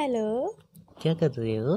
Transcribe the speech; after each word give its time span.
Hello. 0.00 0.56
क्या 1.02 1.14
कर 1.14 1.30
रहे 1.30 1.56
हो? 1.56 1.76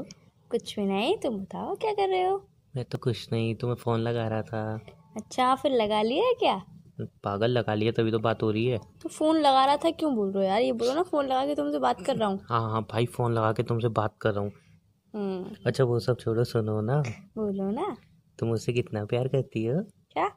कुछ 0.50 0.76
भी 0.76 0.86
नहीं 0.86 1.18
तुम 1.18 1.38
बताओ 1.38 1.74
क्या 1.74 1.92
कर 1.92 2.08
रहे 2.08 2.22
हो? 2.22 2.48
मैं 2.76 2.84
तो 2.84 2.98
कुछ 2.98 3.32
नहीं 3.32 3.54
तुम्हें 3.54 3.76
फ़ोन 3.76 4.00
लगा 4.00 4.28
रहा 4.28 4.42
था। 4.42 4.80
अच्छा 5.16 5.54
फिर 5.54 5.72
लगा 5.72 6.02
लिया 6.02 6.24
है 6.24 6.34
क्या? 6.34 6.62
पागल 7.00 7.50
लगा 7.50 7.74
लिया 7.74 7.92
तभी 7.92 8.10
तो 8.10 8.18
बात 8.18 8.42
हो 8.42 8.50
रही 8.50 8.66
है। 8.66 8.78
तो 9.02 9.08
फ़ोन 9.08 9.36
लगा 9.36 9.64
रहा 9.64 9.76
था 9.76 9.90
क्यों 9.90 10.14
बोल 10.16 10.32
रहे 10.32 10.44
हो 10.44 10.50
यार? 10.50 10.60
ये 10.60 10.72
बोलो 10.72 10.94
ना 10.94 11.02
फ़ोन 11.02 11.26
लगा 11.26 11.46
के 11.46 11.54
तुमसे 11.54 11.78
बात 11.78 12.00
कर 12.00 12.16
रहा 12.16 12.28
हूँ। 12.28 12.40
हाँ 12.48 12.70
हाँ 12.70 12.86
भाई 12.90 13.06
फ़ोन 13.06 13.34
लगा 13.34 13.52
के 13.52 13.62
तुमसे 13.62 13.88
बात 13.88 14.16
कर 14.20 14.32
रहा 14.34 14.44
हूँ। 14.44 14.52
हम्म, 15.14 15.56
अच्छा 15.66 15.84
वो 15.84 16.00
सब 16.00 16.16
छोड़ो 16.18 16.44
सुनो 16.44 16.80
ना। 16.80 17.00
बोलो 17.36 17.70
ना। 17.70 17.96
तुम 18.38 18.48
मुझसे 18.48 18.72
कितना 18.72 19.04
प्यार 19.04 19.28
करती 19.28 19.64
हो? 19.66 19.82
क्या? 20.12 20.28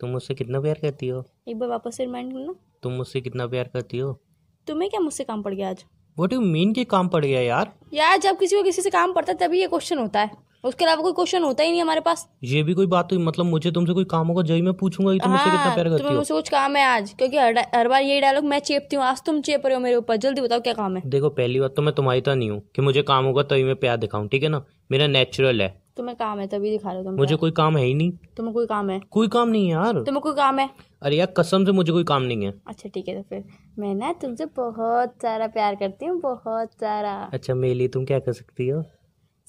तुम 0.00 0.10
मुझसे 0.10 0.34
कितना 0.34 0.60
प्यार 0.60 0.78
करती 0.82 1.08
हो? 1.08 1.24
एक 1.48 1.58
बार 1.58 1.68
वापस 1.68 1.96
से 1.96 2.04
रिमाइंड 2.04 2.32
करना। 2.32 2.54
तुम 2.82 2.92
मुझसे 2.92 3.20
कितना 3.20 3.46
प्यार 3.46 3.68
करती 3.68 3.98
हो? 3.98 4.20
तुम्हें 4.66 4.90
क्या 4.90 5.00
मुझसे 5.00 5.24
काम 5.24 5.42
पड़ 5.42 5.54
गया 5.54 5.70
आज? 5.70 5.84
वॉट 6.16 6.32
यू 6.32 6.40
मीन 6.40 6.72
के 6.72 6.84
काम 6.84 7.08
पड़ 7.08 7.24
गया 7.24 7.40
यार? 7.40 7.72
यार 7.94 8.18
जब 8.18 8.38
किसी 8.38 8.56
को 8.56 8.62
किसी 8.62 8.82
से 8.82 8.90
काम 8.90 9.12
पड़ता 9.12 9.32
है 9.32 9.38
तभी 9.38 9.60
ये 9.60 9.66
क्वेश्चन 9.66 9.98
होता 9.98 10.20
है। 10.20 10.30
उसके 10.64 10.84
अलावा 10.84 11.02
कोई 11.02 11.12
क्वेश्चन 11.12 11.42
होता 11.42 11.62
ही 11.62 11.70
नहीं 11.70 11.80
हमारे 11.82 12.00
पास। 12.00 12.26
ये 12.44 12.62
भी 12.62 12.74
कोई 12.74 12.86
बात 12.86 13.12
हुई? 13.12 13.22
मतलब 13.22 13.46
मुझे 13.46 13.70
तुमसे 13.70 13.92
कोई 13.92 14.04
काम 14.10 14.26
होगा 14.28 14.42
जही 14.42 14.62
मैं 14.62 14.72
पूछूँगा 14.74 15.12
कि 15.12 15.18
तुम 15.18 15.30
मुझसे 15.32 15.44
कितना 15.44 15.60
हाँ 15.60 15.74
प्यार 15.74 15.88
करती 15.88 16.04
हो? 16.04 16.14
मुझसे 16.14 16.34
कुछ 16.34 16.48
काम 16.48 16.76
है 16.76 16.84
आज 16.84 17.12
क्योंकि 17.18 17.36
हर 17.38 17.58
हर 17.74 17.88
बार 17.88 18.02
यही 18.02 18.20
डायलॉग 18.20 18.44
मैं 18.44 18.58
चेपती 18.60 18.96
हूँ। 18.96 19.04
आज 19.04 19.22
तुम 19.26 19.40
चेप 19.40 19.66
रहे 19.66 19.74
हो 19.74 19.80
मेरे 19.80 19.96
ऊपर। 19.96 20.16
जल्दी 20.16 20.40
बताओ 20.40 20.60
क्या 20.60 20.72
काम 20.74 20.96
है। 20.96 21.02
देखो 21.06 21.28
पहली 21.30 21.60
बात 21.60 21.74
तो 21.76 21.82
मैं 21.82 21.94
तुम्हारी 21.94 22.20
तो 22.20 22.34
नहीं 22.34 22.50
हूँ 22.50 22.60
की 22.76 22.82
मुझे 22.82 23.02
काम 23.02 23.24
होगा 23.24 23.42
तभी 23.42 23.64
मैं 23.64 23.76
प्यार 23.76 23.96
दिखाऊँ 23.96 24.28
ठीक 24.28 24.42
है 24.42 24.48
ना? 24.48 24.64
मेरा 24.90 25.06
नेचुरल 25.06 25.62
है। 25.62 25.74
तुम्हें 25.96 26.16
काम 26.16 26.38
है 26.40 26.46
तभी 26.46 26.70
दिखा 26.70 26.90
रहे 26.90 26.98
हो 26.98 27.04
तुम 27.04 27.14
मुझे 27.14 27.36
कोई 27.36 27.50
काम 27.50 27.76
है 27.76 27.84
ही 27.84 27.92
नहीं। 27.94 28.12
तुम्हें 28.36 28.52
कोई 28.54 28.66
काम 28.66 28.88
है? 28.90 28.98
कोई 29.10 29.28
काम 29.28 29.48
नहीं 29.48 29.64
है 29.64 29.72
यार। 29.72 30.02
तुम्हें 30.02 30.20
कोई 30.20 30.34
काम 30.34 30.58
है? 30.58 30.68
अरे 31.02 31.16
यार 31.16 31.32
कसम 31.36 31.64
से 31.64 31.72
मुझे 31.72 31.92
कोई 31.92 32.04
काम 32.04 32.22
नहीं 32.22 32.44
है। 32.46 32.52
अच्छा 32.66 32.88
ठीक 32.94 33.08
है 33.08 33.16
तो 33.16 33.22
फिर 33.28 33.44
मैं 33.78 33.94
ना 33.94 34.12
तुमसे 34.22 34.46
बहुत 34.56 35.14
सारा 35.22 35.46
प्यार 35.48 35.74
करती 35.74 36.06
हूँ 36.06 36.20
बहुत 36.20 36.72
सारा। 36.72 37.12
अच्छा 37.32 37.54
मेरे 37.54 37.74
लिए 37.74 37.88
तुम 37.88 38.04
क्या 38.04 38.18
कर 38.18 38.32
सकती 38.32 38.68
हो? 38.68 38.82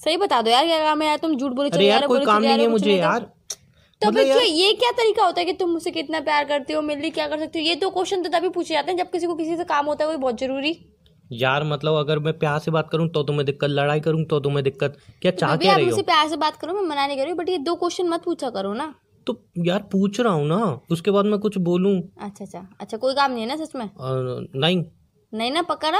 सही 0.00 0.16
बता 0.16 0.40
दो 0.42 0.50
यार 0.50 0.66
क्या 0.66 0.82
काम 0.84 1.02
है 1.02 1.08
यार? 1.08 1.18
तुम 1.18 1.36
झूठ 1.36 1.52
बोले 1.52 1.70
चले 1.70 1.86
यार 1.86 2.06
कोई 2.06 2.24
काम 2.24 2.42
नहीं 2.42 2.58
है 2.58 2.68
मुझे 2.68 2.96
यार। 2.96 3.20
तो 3.20 4.08
मतलब 4.08 4.14
फिर 4.14 4.26
यार 4.26 4.42
ये 4.42 4.72
क्या 4.74 4.90
तरीका 4.96 5.24
होता 5.24 5.40
है 5.40 5.44
कि 5.46 5.52
तुम 5.52 5.70
मुझसे 5.70 5.90
कितना 5.90 6.20
प्यार 6.20 6.44
करते 6.44 6.72
हो 6.72 6.82
मेरे 6.82 7.00
लिए 7.00 7.10
क्या 7.10 7.26
कर 7.28 7.38
सकते 7.38 7.58
हो? 7.58 7.64
ये 7.64 7.74
दो 7.74 7.90
क्वेश्चन 7.90 8.22
तो 8.22 8.28
तभी 8.30 8.48
पूछे 8.48 8.74
जाते 8.74 8.90
हैं 8.90 8.98
जब 8.98 9.10
किसी 9.10 9.26
को 9.26 9.34
किसी 9.34 9.56
से 9.56 9.64
काम 9.64 9.86
होता 9.86 10.04
है 10.04 10.10
वो 10.10 10.18
बहुत 10.18 10.40
ज़रूरी। 10.40 10.78
यार 11.30 11.64
मतलब 11.64 11.94
अगर 11.94 12.18
मैं 12.18 12.38
प्यार 12.38 12.58
से 12.58 12.70
बात 12.70 12.88
करूँ 12.90 13.08
तो 13.08 13.22
तुम्हें 13.22 13.44
दिक्कत 13.46 13.70
लड़ाई 13.70 14.00
करूँ 14.00 14.24
तो 14.24 14.38
तुम्हें 14.40 14.62
दिक्कत। 14.64 14.96
क्या 15.22 15.32
चाह 15.32 15.54
तो 15.56 15.62
क्या 15.62 15.74
रही 15.76 15.88
हो? 15.88 16.02
प्यार 16.02 16.28
से 16.28 16.36
बात 16.36 16.56
करो 16.56 16.74
मैं 16.74 16.82
मना 16.82 17.06
नहीं 17.06 17.16
कर 17.16 17.24
रही 17.24 17.34
बट 17.34 17.48
ये 17.48 17.58
दो 17.60 17.74
क्वेश्चन 17.76 18.08
मत 18.08 18.22
पूछा 18.24 18.50
करो 18.50 18.72
ना। 18.74 18.94
तो 19.26 19.40
यार 19.66 19.82
पूछ 19.92 20.20
रहा 20.20 20.32
हूँ 20.32 20.46
ना 20.48 20.56
उसके 20.90 21.10
बाद 21.10 21.24
मैं 21.24 21.38
कुछ 21.38 21.58
बोलूँ। 21.60 21.96
अच्छा 22.20 22.44
अच्छा 22.44 22.66
अच्छा 22.80 22.96
कोई 22.96 23.14
काम 23.14 23.32
नहीं 23.32 23.42
है 23.42 23.48
ना 23.48 23.64
सच 23.64 23.74
में? 23.76 23.88
नहीं। 24.56 24.84
नहीं 25.32 25.50
ना 25.52 25.62
पक्का 25.62 25.90
ना? 25.90 25.98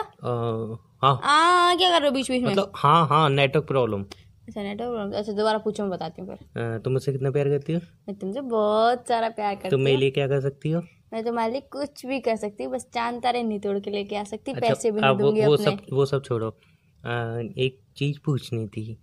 हाँ। 1.03 1.15
आ 1.15 1.75
क्या 1.77 1.91
कर 1.91 2.01
रहे 2.01 2.09
हो 2.09 2.15
बीच 2.15 2.31
बीच 2.31 2.43
में? 2.43 2.51
मतलब 2.51 2.73
हाँ 2.77 3.07
हाँ 3.09 3.29
नेटवर्क 3.31 3.67
प्रॉब्लम 3.69 4.03
अच्छा 4.49 4.63
नेटवर्क 4.63 5.15
अच्छा 5.15 5.33
दोबारा 5.33 5.59
पूछो 5.59 5.83
मैं 5.83 5.91
बताती 5.91 6.23
हूँ 6.23 6.29
फिर। 6.29 6.79
तुम 6.85 6.93
मुझसे 6.93 7.13
कितना 7.13 7.31
प्यार 7.31 7.49
करती 7.49 7.73
हो? 7.73 7.81
मैं 8.09 8.17
तुमसे 8.19 8.41
बहुत 8.43 9.09
सारा 9.09 9.29
प्यार 9.31 9.55
करती 9.55 9.67
हूँ। 9.67 9.71
तुम 9.71 9.81
मेरे 9.81 9.97
लिए 9.97 10.11
क्या 10.11 10.27
कर 10.29 10.41
सकती 10.41 10.71
हो? 10.71 10.83
मैं 11.13 11.25
तुम्हारे 11.25 11.53
लिए 11.53 11.61
कुछ 11.73 12.05
भी 12.07 12.21
कर 12.21 12.37
सकती 12.37 12.65
हूँ 12.65 12.73
बस 12.73 12.87
चाँद 12.95 13.23
तारे 13.23 13.43
नहीं 13.43 13.61
तोड़ 13.61 13.79
के 13.79 13.91
लेके 13.91 14.17
आ 14.17 14.25
सकती 14.25 14.53
अच्छा 14.53 14.69
पैसे 14.69 14.91
भी 14.91 15.01
नहीं 15.01 15.11
अब 15.11 15.21
वो, 15.23 15.31
वो 15.33 15.53
अपने। 15.55 15.65
सब 15.65 15.81
वो 15.93 16.07
सब 16.07 16.23
छोड़ो। 16.25 16.49
अ, 16.49 17.11
एक 17.59 17.81
चीज़ 17.97 18.19
पूछनी 18.25 18.67
थी। 18.67 18.99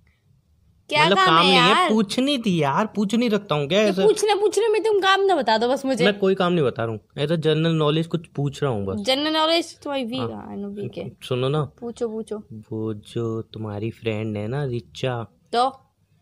क्या 0.89 1.05
मतलब 1.05 1.17
काम 1.17 1.25
काम 1.25 1.35
है 1.37 1.43
नहीं 1.43 1.59
है 1.59 1.69
यार? 1.69 1.89
पूछनी 1.89 2.37
थी 2.37 2.61
यार 2.63 2.85
पूछ 2.85 3.13
नहीं 3.15 3.29
रखता 3.29 3.55
हूँ 3.55 3.67
क्या 3.67 3.81
ऐसा? 3.81 4.03
पूछने 4.05 4.33
पूछने 4.35 4.67
में 4.67 4.81
तुम 4.83 4.99
काम 4.99 5.21
ना 5.21 5.35
बता 5.35 5.57
दो 5.57 5.67
बस 5.69 5.85
मुझे। 5.85 6.05
मैं 6.05 6.17
कोई 6.19 6.35
काम 6.35 6.53
नहीं 6.53 6.65
बता 6.65 6.83
रहा 6.83 6.91
हूँ 6.93 6.99
ऐसा 7.17 7.35
जनरल 7.35 7.75
नॉलेज 7.75 8.07
कुछ 8.07 8.27
पूछ 8.27 8.61
रहा 8.63 8.71
हूँ 8.71 8.85
बस। 8.85 8.99
General 8.99 9.33
knowledge? 9.33 9.77
तुम्हारी 9.83 10.03
वीक 10.05 10.19
हाँ। 10.19 10.55
वीक 10.57 10.97
है 10.97 11.09
सुनो 11.23 11.49
ना। 11.49 11.63
पूछो 11.79 12.07
पूछो। 12.07 12.37
वो 12.71 12.93
जो 12.93 13.41
तुम्हारी 13.41 13.91
फ्रेंड 13.91 14.37
है 14.37 14.47
ना 14.47 14.63
रिचा। 14.65 15.23
तो? 15.53 15.69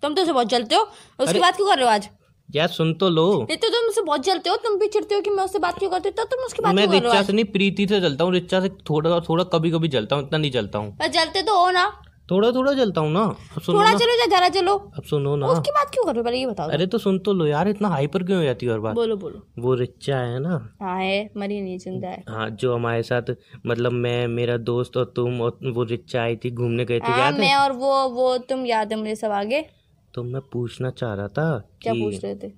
तुम 0.04 0.14
तो 0.14 0.22
उसे 0.22 0.34
बहुत 0.34 0.48
जलते 0.48 0.76
हो। 0.76 0.88
उसकी 1.20 1.40
बात 1.40 1.56
क्यों 1.56 1.68
कर 1.68 1.76
रहे 1.78 1.86
हो 1.86 1.92
आज? 1.92 2.10
यार 2.56 2.68
सुन 2.68 2.94
तो 2.94 3.10
लो। 3.10 3.26
नहीं 3.40 3.58
तो 3.58 3.70
तुम 3.70 3.88
उससे 3.90 4.02
बहुत 4.02 4.24
जलते 4.24 4.50
हो 4.50 4.56
तुम 4.56 4.78
भी 4.80 4.88
चिढ़ते 4.88 5.16
हो 5.16 5.22
कि 5.22 5.30
मैं 5.30 5.44
उससे 5.44 5.60
बात 5.60 5.80
क्यों 5.80 5.90
करती 5.90 6.10
हूँ? 6.10 6.16
तो 6.16 6.24
तुम 6.26 6.46
उसकी 6.46 6.64
बात 6.64 6.76
मैं 6.76 6.88
रिचा 6.88 7.22
से 7.24 7.34
नहीं 7.34 7.46
प्रीति 7.46 7.88
से 7.88 8.02
चलता 8.02 8.24
हूँ 8.24 8.34
रिचा 8.34 8.62
से 8.62 8.70
थोड़ा 8.90 9.20
थोड़ा 9.20 9.44
कभी 9.54 9.72
कभी 9.72 9.88
चलता 9.88 10.16
हूँ 10.16 10.26
इतना 10.28 10.38
नहीं 10.38 10.52
चलता 10.52 10.80
हूँ। 10.80 10.98
जलते 11.10 11.42
तो 11.42 11.60
हो 11.66 11.70
ना। 11.72 11.92
थोड़ा 12.32 12.50
थोड़ा 12.52 12.74
चलता 12.74 13.02
हूँ 13.02 13.12
ना। 13.12 13.22
अब 13.22 13.62
सुनो 13.62 13.78
थोड़ा 13.80 13.94
चलो 13.94 14.14
या 14.20 14.26
जरा 14.26 14.50
चलो। 14.50 14.76
अब 14.98 15.04
सुनो 15.04 15.36
ना। 15.36 15.48
उसकी 15.48 15.72
बात 15.72 15.90
क्यों 15.94 16.06
कर? 16.06 16.12
रहे 16.12 16.20
हो 16.20 16.24
पहले 16.24 16.38
ये 16.38 16.46
बताओ। 16.46 16.70
अरे 16.70 16.86
तो 16.88 16.98
सुन 16.98 17.18
तो 17.20 17.34
लो 17.34 17.46
यार 17.46 17.68
इतना 17.68 17.88
हाइपर 17.88 18.24
क्यों 18.24 18.38
हो 18.38 18.44
जाती 18.44 18.66
है 18.66 18.72
हर 18.72 18.80
बार? 18.80 18.94
बोलो 18.94 19.16
बोलो। 19.16 19.42
वो 19.60 19.74
रिचा 19.76 20.18
है 20.18 20.40
ना। 20.40 20.76
हाँ 20.82 20.98
है 21.00 21.30
मरी 21.38 21.60
नहीं 21.62 21.78
ज़िंदा 21.78 22.08
है। 22.08 22.24
हाँ 22.30 22.50
जो 22.50 22.76
हमारे 22.76 23.04
साथ 23.04 23.36
मतलब 23.66 23.92
मैं 23.92 24.28
मेरा 24.28 24.58
दोस्त 24.72 24.98
और 24.98 25.14
तुम 25.16 25.42
और 25.42 25.58
वो 25.74 25.84
रिचा 25.84 26.22
आई 26.24 26.36
थी 26.36 26.52
घूमने 26.52 26.86
गए 26.86 27.00
थे 27.00 27.12
है? 27.12 27.32
मैं 27.40 27.56
और 27.56 27.72
वो 27.72 28.08
वो 28.10 28.38
तुम 28.38 28.66
याद 28.66 28.94
है 28.94 29.00
मुझे 29.00 29.16
सब 29.16 29.32
आगे? 29.32 29.66
तो 30.14 30.24
मैं 30.24 30.42
पूछना 30.54 30.90
चाह 30.92 31.14
रहा 31.14 31.28
था 31.28 31.46
क्या 31.82 31.94
कि 31.94 32.02
पूछ 32.02 32.24
रहे 32.24 32.36
थे? 32.36 32.52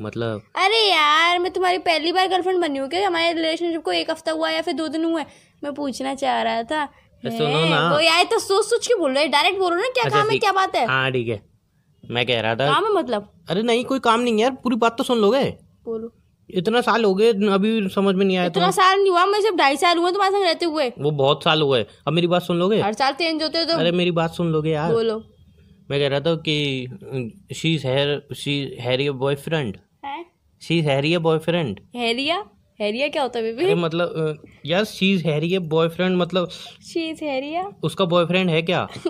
मतलब 0.00 0.42
अरे 0.56 0.78
यार 0.90 1.38
मैं 1.38 1.50
तुम्हारी 1.52 1.78
पहली 1.86 2.12
बार 2.12 2.28
गर्लफ्रेंड 2.28 2.60
बनी 2.60 2.78
हूँ 2.78 2.88
क्या? 2.88 3.06
हमारे 3.06 3.32
रिलेशनशिप 3.32 3.82
को 3.84 3.92
एक 3.92 4.10
हफ़्ता 4.10 4.32
हुआ 4.32 4.50
या 4.50 4.62
फिर 4.62 4.74
दो 4.74 4.88
दिन 4.88 5.04
हुए? 5.04 5.24
मैं 5.64 5.72
पूछना 5.74 6.14
चाह 6.14 6.42
रहा 6.42 6.62
था। 6.62 6.84
सुनो 7.24 7.64
ना। 7.64 7.80
वो 7.92 8.00
यार 8.00 8.24
तो 8.24 8.38
सोच 8.38 8.64
सोच 8.64 8.86
के 8.86 8.94
बोल 8.94 9.14
रहे 9.14 9.28
डायरेक्ट 9.28 9.58
बोलो 9.58 9.76
ना 9.76 9.88
क्या 9.88 10.04
अच्छा, 10.04 10.16
काम 10.18 10.30
है 10.30 10.38
क्या 10.38 10.52
बात 10.52 10.76
है? 10.76 10.86
हाँ 10.86 11.10
ठीक 11.12 11.28
है। 11.28 11.40
मैं 12.04 12.26
कह 12.26 12.40
रहा 12.40 12.54
था 12.54 12.72
काम 12.72 12.84
है 12.84 12.92
मतलब? 12.94 13.28
अरे 13.50 13.62
नहीं 13.62 13.84
कोई 13.84 13.98
काम 13.98 14.20
नहीं 14.20 14.34
है 14.34 14.40
यार। 14.40 14.50
पूरी 14.64 14.76
बात 14.76 14.98
तो 14.98 15.04
सुन 15.04 15.18
लोगे? 15.18 15.44
बोलो। 15.84 16.12
इतना 16.50 16.80
साल 16.80 17.04
हो 17.04 17.14
गए 17.14 17.32
अभी 17.52 17.88
समझ 17.88 18.14
में 18.14 18.24
नहीं 18.24 18.36
आया 18.36 18.46
इतना 18.46 18.70
साल 18.70 18.98
नहीं 19.00 19.10
हुआ 19.10 19.24
मैं 19.26 19.40
सिर्फ़ 19.40 19.56
ढाई 19.56 19.76
साल 19.76 19.98
हुए 19.98 20.12
तुम्हारे 20.12 20.32
संग 20.34 20.44
रहते 20.44 20.66
हुए। 20.66 20.88
वो 20.98 21.10
बहुत 21.10 21.44
साल 21.44 21.62
हुए। 21.62 21.84
अब 22.06 22.12
मेरी 22.12 22.26
बात 22.26 22.42
सुन 22.42 22.58
लोगे? 22.58 22.80
हर 22.82 22.92
साल 22.92 23.12
चेंज 23.12 23.42
होते 23.42 23.58
हो 23.58 23.64
तुम 23.64 23.80
अरे 23.80 23.92
मेरी 23.92 24.10
बात 24.10 24.34
सुन 24.34 24.52
लोगे 24.52 24.70
यार। 24.70 24.92
बोलो। 24.92 25.22
मैं 25.90 25.98
कह 26.00 26.08
रहा 26.08 26.20
था 26.20 26.34
कि 26.48 27.54
she 27.54 27.74
is 27.74 27.86
her 27.86 28.22
she 28.36 28.54
hairy 28.80 29.10
boyfriend 29.10 29.76
है 30.04 30.24
शी 30.62 30.78
इज़ 30.78 30.86
हैरी 30.88 31.16
बॉयफ्रेंड 31.18 31.80
हैरिया 31.96 32.44
हैरिया 32.80 33.08
क्या 33.08 33.22
होता 33.22 33.38
है 33.38 33.52
बेबी 33.54 33.74
मतलब 33.74 34.42
यार 34.66 34.84
शी 34.84 35.12
इज़ 35.12 35.26
हैरी 35.28 35.58
बॉयफ्रेंड 35.58 36.16
मतलब 36.16 36.48
शी 36.92 37.08
इज़ 37.08 37.24
हैरिया 37.24 37.70
उसका 37.84 38.04
बॉयफ्रेंड 38.04 38.50
है 38.50 38.62
क्या? 38.62 38.86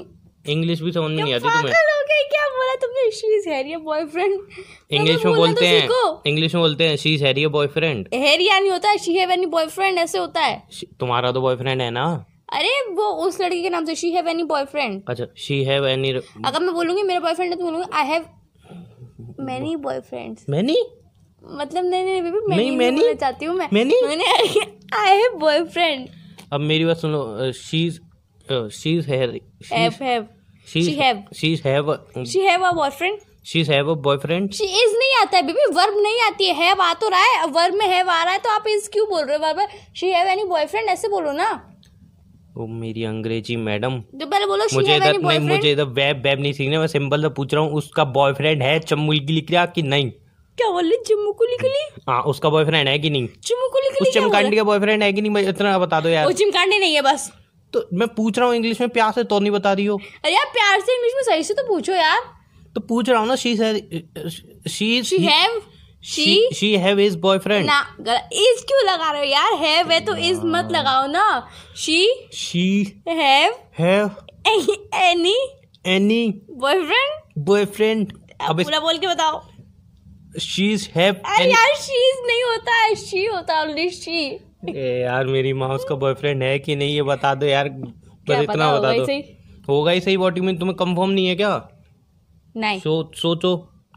इंग्लिश 0.48 0.80
भी 0.82 0.92
समझ 0.92 1.10
में 1.10 1.22
नहीं 1.22 1.34
आती 1.34 1.44
तुम्हें? 1.44 1.72
हो 1.72 2.02
गई 2.10 2.22
क्या 2.28 2.46
बोला 2.48 2.74
तुमने? 2.74 3.10
शी 3.10 3.36
इज़ 3.38 3.48
हैरिया 3.48 3.78
बॉयफ्रेंड 3.78 4.38
इंग्लिश 4.90 5.24
में 5.26 5.34
बोलते 5.36 5.66
हैं 5.66 5.88
इंग्लिश 6.26 6.54
में 6.54 6.62
बोलते 6.62 6.88
हैं 6.88 6.96
शी 6.96 7.14
इज़ 7.14 7.24
हैरी 7.24 7.46
बॉयफ्रेंड 7.46 8.08
हैरिया 8.14 8.58
नहीं 8.60 8.70
होता 8.70 8.96
शी 8.96 9.14
हैव 9.18 9.30
एनी 9.30 9.46
बॉयफ्रेंड 9.46 9.98
ऐसे 9.98 10.18
होता 10.18 10.40
है। 10.40 10.62
तुम्हारा 11.00 11.32
तो 11.32 11.40
बॉयफ्रेंड 11.40 11.82
है 11.82 11.90
ना? 11.90 12.06
अरे 12.48 12.70
वो 12.94 13.06
उस 13.26 13.40
लड़की 13.40 13.62
के 13.62 13.70
नाम 13.70 13.84
से 13.84 13.94
शी 13.94 14.10
हैव 14.12 14.28
एनी 14.28 14.42
बॉयफ्रेंड 14.50 15.02
अच्छा 15.08 15.26
शी 15.46 15.62
हैव 15.64 15.86
एनी 15.86 16.10
अगर 16.10 16.60
मैं 16.60 16.74
बोलूँगी 16.74 17.02
मेरा 17.02 17.20
बॉयफ्रेंड 17.20 17.50
है 17.50 17.58
तो 17.58 17.64
बोलूँगी 17.64 17.88
I 17.94 18.06
have 18.06 18.24
many 19.40 19.74
boyfriends 19.76 20.44
many 20.50 20.76
मतलब 21.42 21.84
नहीं 21.84 22.04
नहीं 22.04 22.22
बेबी 22.22 22.38
मैं 22.48 22.56
नहीं, 22.56 22.70
नहीं 22.76 22.90
बोलना 22.92 23.12
चाहती 23.14 23.44
हूँ 23.44 23.54
मैं. 23.56 23.68
Many? 23.68 24.02
मैंने 24.06 24.24
आई 24.96 25.16
हैव 25.16 25.36
बॉयफ्रेंड 25.38 26.08
अब 26.52 26.60
मेरी 26.60 26.84
बात 26.84 26.96
सुनो 26.96 27.52
she 27.52 27.86
is 27.86 27.98
she 28.72 28.96
is 28.98 29.10
have 29.10 29.38
have 29.72 30.26
she 30.68 30.80
she 30.82 30.94
have. 31.00 31.18
She 31.34 31.54
have 31.64 32.24
she 32.24 32.40
have 32.40 32.64
a 32.64 32.70
boyfriend 32.72 33.18
she 33.46 33.60
is 33.60 33.70
have 33.72 33.90
a 33.90 33.94
boyfriend 34.02 34.50
she 34.52 34.64
is 34.64 34.96
नहीं 34.98 35.14
आता 35.20 35.36
है 35.36 35.42
बेबी 35.46 35.72
वर्ब 35.74 36.02
नहीं 36.02 36.20
आती 36.22 36.44
है. 36.44 36.54
हैव 36.54 36.82
आ 36.82 36.92
तो 36.94 37.08
रहा 37.08 37.22
है 37.22 37.46
वर्ब 37.52 37.74
में 37.74 37.86
हैव 37.86 38.10
आ 38.10 38.22
रहा 38.22 38.32
है 38.32 38.38
तो 38.38 38.50
आप 38.50 38.64
इज़ 38.68 38.88
क्यों 38.92 39.08
बोल 39.08 39.24
रहे 39.24 39.36
हो 39.36 39.54
बार 39.54 39.68
शी 39.96 40.10
हैव 40.10 40.28
एनी 40.28 40.44
बॉयफ्रेंड 40.44 40.88
ऐसे 40.88 41.08
बोलो 41.08 41.32
ना. 41.32 41.50
ओ 42.58 42.66
मेरी 42.66 43.04
अंग्रेज़ी 43.04 43.56
मैडम। 43.56 43.98
तो 44.12 44.26
पहले 44.26 44.46
बोलो 44.46 44.64
मुझे 44.74 44.94
इधर 44.96 45.18
नहीं 45.18 45.38
मुझे 45.40 45.70
इधर 45.72 45.84
वेब 45.98 46.22
वेब 46.24 46.40
नहीं 46.40 46.52
सीखना 46.52 46.78
मैं 46.80 46.86
सिंपल 46.86 47.22
से 47.22 47.28
पूछ 47.34 47.54
रहा 47.54 47.62
हूँ 47.62 47.72
उसका 47.72 48.04
बॉयफ्रेंड 48.16 48.62
है 48.62 48.78
चमुल 48.80 49.18
की 49.18 49.32
लिख 49.32 49.50
रहा 49.52 49.64
कि 49.68 49.82
नहीं? 49.82 50.10
क्या 50.58 50.70
बोल 50.70 50.90
को 51.32 51.44
लिखली? 51.44 51.84
हाँ 52.08 52.20
उसका 52.24 52.48
बॉयफ्रेंड 52.50 52.88
है 52.88 52.98
कि 52.98 53.10
नहीं? 53.10 53.28
चिम्मू 53.44 53.68
को 53.68 53.80
लिखली 53.80 54.08
उस 54.08 54.14
चमकांडी 54.14 54.56
का 54.56 54.62
बॉयफ्रेंड 54.64 55.02
है 55.02 55.12
कि 55.12 55.20
नहीं 55.20 55.32
मैं 55.32 55.42
इतना 55.48 55.78
बता 55.78 56.00
दो 56.00 56.08
वो 56.08 56.14
यार 56.14 56.32
चिमकांडी 56.32 56.78
नहीं 56.78 56.94
है 56.94 57.02
बस। 57.02 57.30
तो 57.72 57.86
मैं 57.92 58.08
पूछ 58.08 58.38
रहा 58.38 58.48
हूँ 58.48 58.56
इंग्लिश 58.56 58.80
में 58.80 58.90
प्यार 58.90 59.12
से 59.12 59.24
तो 59.24 59.38
नहीं 59.40 59.50
बता 59.52 59.72
रही 59.72 59.86
हो? 59.86 59.96
अरे 60.24 60.34
यार 60.34 60.46
प्यार 60.52 60.80
से 60.80 60.94
इंग्लिश 60.94 61.12
में 61.16 61.22
सही 61.24 61.42
से 61.44 61.54
तो 61.54 61.66
पूछो 61.68 61.92
यार। 61.92 62.20
तो 62.74 62.80
पूछ 62.82 63.08
रहा 63.08 63.20
हूँ 63.20 63.28
ना 63.28 63.36
she 63.36 63.56
she 63.56 65.02
she 65.02 65.18
have 65.18 65.60
she 66.02 66.48
she 66.54 66.72
have 66.78 66.98
his 66.98 67.14
boyfriend 67.20 67.66
ना 67.66 67.80
इज़ 68.00 68.64
क्यों 68.66 68.84
लगा 68.84 69.10
रहे 69.10 69.20
हो 69.20 69.26
यार? 69.26 69.54
हैव 69.60 69.90
है 69.90 70.00
तो 70.04 70.14
इज़ 70.16 70.40
मत 70.46 70.68
लगाओ 70.72 71.06
ना। 71.06 71.46
She 71.76 72.06
she 72.34 73.02
have 73.08 73.54
have 73.78 74.10
any 74.96 75.36
any 75.86 76.28
boyfriend 76.50 77.44
boyfriend 77.46 78.12
अब 78.40 78.62
पूरा 78.62 78.80
बोल 78.80 78.98
के 78.98 79.06
बताओ। 79.06 79.40
शी 80.40 80.76
हैव 80.94 81.14
अरे 81.14 81.44
यार 81.44 81.74
शी 81.76 82.10
नहीं 82.26 82.42
होता 82.42 82.74
है। 82.74 82.94
शी 82.96 83.24
होता 83.24 83.56
है 83.56 83.62
ओनली 83.62 83.88
शी 83.90 84.28
यार 85.02 85.26
मेरी 85.26 85.52
माँ 85.52 85.68
उसका 85.68 85.94
बॉयफ्रेंड 85.94 86.42
है 86.42 86.58
कि 86.58 86.76
नहीं 86.76 86.94
ये 86.94 87.02
बता 87.04 87.34
दो 87.34 87.46
यार। 87.46 87.68
बस 87.68 88.42
इतना 88.42 88.72
बता 88.74 88.92
दो। 88.92 89.20
होगा 89.68 89.90
ही 89.90 90.00
सही 90.00 90.16
वॉट 90.16 90.38
में 90.38 90.56
तुम्हें 90.58 90.76
कंफर्म 90.76 91.10
नहीं 91.10 91.26
है 91.26 91.34
क्या? 91.36 91.68
नहीं। 92.56 92.78
सो 92.80 93.10
सोचो। 93.16 93.52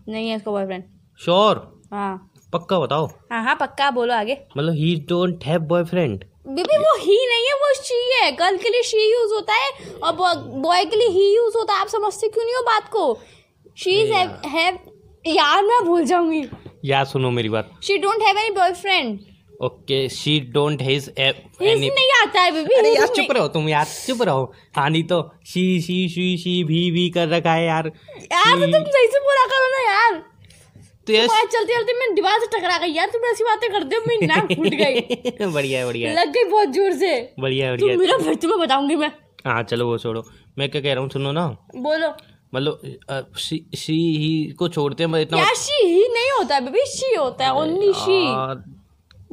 नहीं 0.09 0.29
है 0.29 0.35
उसका 0.37 0.51
बॉयफ्रेंड 0.51 0.83
श्योर 1.19 1.69
हाँ। 1.91 2.31
पक्का 2.53 2.79
बताओ। 2.79 3.05
हाँ 3.31 3.43
हाँ 3.43 3.55
पक्का 3.55 3.89
बोलो 3.91 4.13
आगे। 4.13 4.37
मतलब 4.57 4.73
he 4.75 4.95
don't 5.09 5.43
have 5.45 5.61
boyfriend 5.67 6.23
baby 6.47 6.77
वो 6.77 6.95
ही 6.99 7.17
नहीं 7.27 7.45
है 7.45 7.53
वो 7.55 7.73
शी 7.75 7.99
है। 8.13 8.31
गर्ल 8.35 8.57
के 8.57 8.69
लिए 8.69 8.83
शी 8.83 9.11
यूज़ 9.11 9.33
होता 9.33 9.53
है 9.55 9.71
और 10.03 10.13
बॉय 10.61 10.85
के 10.85 10.95
लिए 10.95 11.07
ही 11.09 11.35
यूज़ 11.35 11.57
होता 11.57 11.73
है। 11.73 11.81
आप 11.81 11.87
समझते 11.87 12.27
क्यों 12.27 12.43
नहीं 12.45 12.55
हो 12.55 12.61
बात 12.63 12.89
को? 12.91 13.19
शी 13.77 13.91
इज़ 14.01 14.11
है 14.47 14.69
यार। 15.25 15.63
मैं 15.63 15.83
भूल 15.85 16.05
जाऊँगी। 16.05 16.43
यार 16.85 17.05
सुनो 17.05 17.29
मेरी 17.31 17.49
बात। 17.49 17.69
She 17.83 17.97
don't 17.97 18.21
have 18.23 18.37
any 18.37 18.55
boyfriend 18.55 19.19
okay 19.63 20.07
she 20.09 20.39
don't 20.53 20.81
has 20.81 21.09
any 21.19 21.89
नहीं 21.89 22.11
आता 22.21 22.41
है 22.41 22.51
बेबी 22.51 22.75
अरे 22.75 22.93
यार 22.95 23.07
चुप 23.07 23.31
रहो 23.31 23.47
तुम 23.47 23.69
यार 23.69 23.85
चुप 23.85 24.21
रहो। 24.21 24.51
हाँ 24.75 24.91
तो 25.03 25.21
शी 25.47 25.79
शी 25.81 26.07
शी 26.09 26.35
शी 26.37 26.63
भी 26.63 26.89
भी 26.91 27.09
कर 27.09 27.27
रखा 27.29 27.53
है 27.53 27.65
यार। 27.65 27.87
यार 27.87 28.55
तो 28.55 28.71
तुम 28.71 28.83
सही 28.91 29.07
से 29.07 29.19
बोला 29.19 29.45
करो 29.45 29.69
ना 29.71 29.81
यार। 29.91 30.23
तो 31.07 31.13
आज 31.33 31.47
चलते 31.51 31.73
चलते 31.73 31.93
मैं 31.99 32.13
दीवार 32.15 32.39
से 32.39 32.47
टकरा 32.47 32.77
गई 32.77 32.91
यार 32.93 33.07
तुम 33.13 33.23
ऐसी 33.25 33.43
बातें 33.43 33.69
करते 33.71 33.95
हो 33.95 34.01
मेरी 34.07 34.25
नाक 34.27 34.51
फूट 34.51 34.67
गई। 34.81 35.47
बढ़िया 35.53 35.79
है 35.79 35.85
बढ़िया 35.85 36.13
लग 36.13 36.31
गई 36.33 36.43
बहुत 36.49 36.73
ज़ोर 36.73 36.91
से। 36.99 37.13
बढ़िया 37.39 37.67
है 37.67 37.71
बढ़िया 37.77 37.97
मेरा 37.97 38.17
फिर 38.17 38.35
तुम्हें 38.43 38.59
बताऊँगी 38.59 38.95
मैं। 38.95 39.11
हाँ 39.45 39.61
चलो 39.63 39.87
वो 39.87 39.97
छोड़ो। 39.97 40.23
मैं 40.57 40.69
क्या 40.69 40.81
कह 40.81 40.93
रहा 40.93 41.01
हूँ 41.03 41.09
सुनो 41.09 41.31
ना। 41.31 41.47
बोलो। 41.77 42.13
मतलब 42.53 43.31
शी 43.39 43.63
शी 43.77 43.93
ही 44.17 44.51
को 44.59 44.67
छोड़ते 44.69 45.03
हैं 45.03 45.21
इतना 45.21 45.39
यार 45.39 45.55
शी 45.55 45.85
ही 45.87 46.07
नहीं 46.13 46.31
होता 46.37 46.55
है 46.55 46.61
बेबी 46.65 46.85
शी 46.91 47.13
होता 47.15 47.45
है 47.45 47.53
ओनली 47.61 47.93
शी 47.93 48.19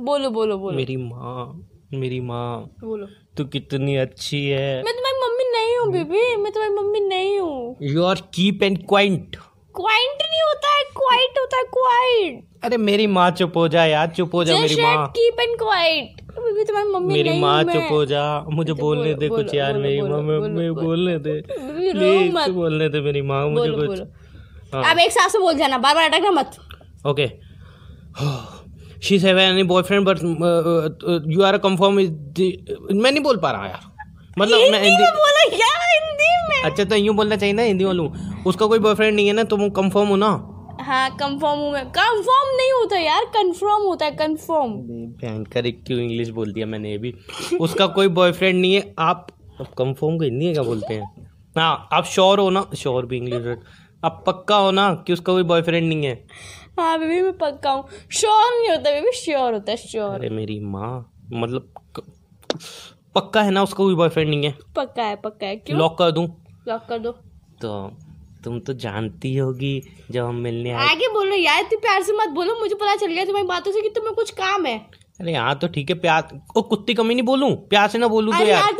बोलो 0.00 0.30
बोलो 0.30 0.58
बोलो। 0.58 0.76
मेरी 0.76 0.96
माँ 0.96 1.46
मेरी 1.94 2.20
माँ। 2.20 2.58
बोलो। 2.84 3.06
तू 3.36 3.44
कितनी 3.52 3.96
अच्छी 3.96 4.44
है। 4.46 4.82
मैं 4.84 4.94
तुम्हारी 4.94 5.18
मम्मी 5.22 5.44
नहीं 5.52 5.76
हूँ 5.78 5.92
बेबी 5.92 6.36
मैं 6.42 6.52
तुम्हारी 6.52 6.74
मम्मी 6.74 7.00
नहीं 7.00 7.38
हूँ। 7.38 7.76
You 7.82 8.04
are 8.04 8.20
keep 8.34 8.62
and 8.62 8.78
quiet 8.88 9.36
quiet 9.78 10.22
नहीं 10.22 10.40
होता 10.42 10.68
है 10.68 10.82
क्वाइट 10.94 11.38
होता 11.38 11.56
है 11.56 11.64
क्वाइट। 11.74 12.64
अरे 12.64 12.76
मेरी 12.78 13.06
माँ 13.08 13.30
चुप 13.32 13.56
हो 13.56 13.66
जा 13.68 13.84
यार 13.86 14.06
चुप 14.16 14.34
हो 14.34 14.44
जा 14.44 14.58
मेरी 14.60 14.76
माँ। 14.76 15.06
कीप 15.16 15.40
एंड 15.40 15.56
क्वाइट 15.58 16.22
बेबी 16.38 16.64
तुम्हारी 16.64 16.88
मम्मी 16.88 17.14
मेरी 17.14 17.38
माँ 17.40 17.62
चुप 17.64 17.86
हो 17.90 18.04
जा 18.06 18.22
मुझे 18.50 18.72
बोलने 18.74 19.14
दे 19.14 19.28
कुछ 19.28 19.54
यार 19.54 19.78
मेरी 19.78 20.00
बोलो, 20.00 20.10
माँ 20.10 20.22
मैं 20.22 20.40
बोलो, 20.40 20.54
मैं 20.54 20.74
बोलो। 20.74 20.86
बोलने 20.86 21.18
दे। 21.18 21.40
प्लीज़ 21.42 22.50
बोलने 22.52 22.88
दे 22.88 23.00
मेरी 23.00 23.22
माँ 23.22 23.46
मुझे 23.48 23.70
कुछ। 23.72 24.00
हाँ। 24.74 24.82
अब 24.90 24.98
एक 25.00 25.12
साथ 25.12 25.28
से 25.28 25.38
बोल 25.38 25.54
जाना 25.58 25.78
बार 25.78 25.94
बार 25.94 26.10
अटकना 26.10 26.30
मत। 26.30 26.56
Okay 27.06 27.26
she 29.06 29.18
have 29.18 29.38
any 29.38 29.62
boyfriend 29.64 30.06
but 30.06 30.18
you 31.28 31.42
are 31.44 31.58
confirm 31.58 31.94
मैं 31.94 33.10
नहीं 33.10 33.22
बोल 33.22 33.36
पा 33.38 33.50
रहा 33.50 33.66
यार। 33.66 33.84
मतलब 34.38 34.58
मैं 34.72 34.82
हिंदी 34.82 35.02
में 35.02 35.12
बोलो 35.14 35.50
यार 35.58 35.80
हिंदी 35.92 36.30
में। 36.48 36.62
अच्छा 36.70 36.84
तो 36.84 36.96
यूँ 36.96 37.14
बोलना 37.16 37.36
चाहिए 37.36 37.54
ना 37.54 37.62
हिंदी 37.62 37.84
वालू 37.84 38.08
उसका 38.46 38.66
कोई 38.66 38.78
बॉयफ्रेंड 38.78 39.14
नहीं 39.16 39.26
है 39.26 39.32
ना 39.32 39.44
तुम 39.44 39.68
कंफर्म 39.70 40.08
हो 40.08 40.16
ना 40.16 40.28
हाँ 40.80 41.08
कंफर्म 41.10 41.58
हूँ 41.58 41.72
मैं। 41.72 41.84
कंफर्म 41.90 42.54
नहीं 42.56 42.72
होता 42.72 42.98
यार 42.98 43.24
कंफर्म 43.34 43.82
होता 43.82 44.04
है 44.06 44.10
कंफर्म 44.16 44.72
भयंकर 45.20 45.66
एक 45.66 45.82
क्यों 45.86 45.98
इंग्लिश 46.00 46.28
बोल 46.30 46.52
दिया 46.52 46.66
मैंने 46.66 46.90
ये 46.90 46.98
भी। 46.98 47.12
उसका 47.60 47.86
कोई 47.96 48.08
बॉयफ्रेंड 48.18 48.60
नहीं 48.60 48.74
है 48.74 48.94
आप 48.98 49.26
अब 49.60 49.66
कंफर्म 49.78 50.18
को 50.18 50.24
हिंदी 50.24 50.52
क्या 50.52 50.62
बोलते 50.62 50.94
हैं? 50.94 51.30
हाँ 51.56 51.88
आप 51.92 52.04
श्योर 52.04 52.40
हो 52.40 52.48
ना? 52.50 52.64
श्योर 52.76 53.06
भी 53.06 53.16
इंग्लिश 53.16 53.58
आप 54.04 54.22
पक्का 54.26 54.56
हो 54.56 54.70
ना 54.70 54.92
कि 55.06 55.12
उसका 55.12 55.32
कोई 55.32 55.42
बॉयफ्रेंड 55.42 55.88
नहीं 55.88 56.06
है? 56.06 56.14
हाँ 56.78 56.98
बेबी 56.98 57.20
मैं 57.22 57.36
पक्का 57.38 57.70
हूँ। 57.70 57.84
श्योर 58.12 58.58
नहीं 58.58 58.70
होता 58.70 58.90
बेबी 58.90 59.12
श्योर 59.16 59.52
होता 59.52 59.70
है 59.72 59.76
श्योर 59.76 60.14
अरे 60.14 60.28
मेरी 60.30 60.58
माँ 60.60 60.90
मतलब 61.32 61.72
पक्का 63.14 63.42
है 63.42 63.50
ना 63.50 63.62
उसका 63.62 63.76
कोई 63.76 63.94
बॉयफ्रेंड 63.94 64.28
नहीं 64.30 64.44
है? 64.44 64.54
पक्का 64.76 65.02
है 65.02 65.16
पक्का 65.16 65.46
है। 65.46 65.56
क्यों? 65.56 65.78
लॉक 65.78 65.98
कर 65.98 66.10
दूँ। 66.10 66.26
लॉक 66.68 66.86
कर 66.88 66.98
दो। 66.98 67.12
तो 67.62 67.90
तुम 68.48 68.58
तो 68.60 68.72
जानती 68.82 69.34
होगी 69.36 69.74
जब 70.10 70.24
हम 70.24 70.36
मिलने 70.42 70.70
आए। 70.70 70.88
आगे 70.88 71.08
बोलो 71.14 71.36
यार 71.36 71.62
तू 71.70 71.76
प्यार 71.78 72.02
से 72.02 72.12
मत 72.16 72.28
बोलो 72.34 72.60
मुझे 72.60 72.74
पता 72.74 72.94
चल 72.96 73.12
गया 73.12 73.24
तुम्हारी 73.24 73.46
बातों 73.48 73.72
से 73.72 73.82
कि 73.82 73.88
तुम्हें 73.96 74.14
कुछ 74.14 74.30
काम 74.38 74.66
है। 74.66 74.78
अरे 75.20 75.34
हाँ 75.34 75.54
तो 75.58 75.68
ठीक 75.68 75.90
है 75.90 75.98
प्यार 75.98 76.28
ओ 76.56 76.62
कुत्ती 76.64 76.94
कमी 76.94 77.14
नहीं 77.14 77.24
बोलूँ 77.26 77.50
प्यार 77.68 77.88
से 77.88 77.98
ना 77.98 78.08
बोलूँ 78.08 78.34
तो 78.34 78.44
यार। 78.44 78.48
यार 78.48 78.72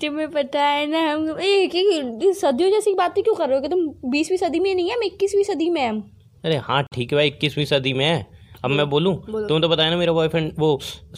तुम्हें 0.00 0.28
पता 0.30 0.62
है 0.62 0.86
ना 0.86 1.00
हम 1.00 1.38
एक 1.40 1.74
एक 1.74 2.34
सदियों 2.36 2.70
जैसी 2.70 2.92
बातें 2.94 3.22
क्यों 3.24 3.34
कर 3.34 3.48
रहे 3.48 3.58
हो 3.58 3.68
तुम 3.68 4.10
बीसवीं 4.10 4.38
सदी 4.38 4.60
में 4.60 4.74
नहीं 4.74 4.88
है 4.88 4.96
हम 4.96 5.02
इक्कीसवीं 5.02 5.44
सदी 5.44 5.68
में 5.70 5.86
हम। 5.86 6.02
अरे 6.44 6.56
हाँ 6.64 6.82
ठीक 6.94 7.12
है 7.12 7.18
भाई 7.18 7.26
इक्कीसवीं 7.26 7.64
सदी 7.64 7.92
में 7.92 8.04
है। 8.04 8.35
अब 8.64 8.70
मैं 8.70 8.88
बोलूँ? 8.90 9.14
बोलो। 9.30 9.46
तुम 9.48 9.60
तो 9.60 9.68
बताया 9.68 9.90
ना 9.90 9.96
मेरा 9.96 10.12
बॉयफ्रेंड 10.12 10.52
वो 10.58 10.68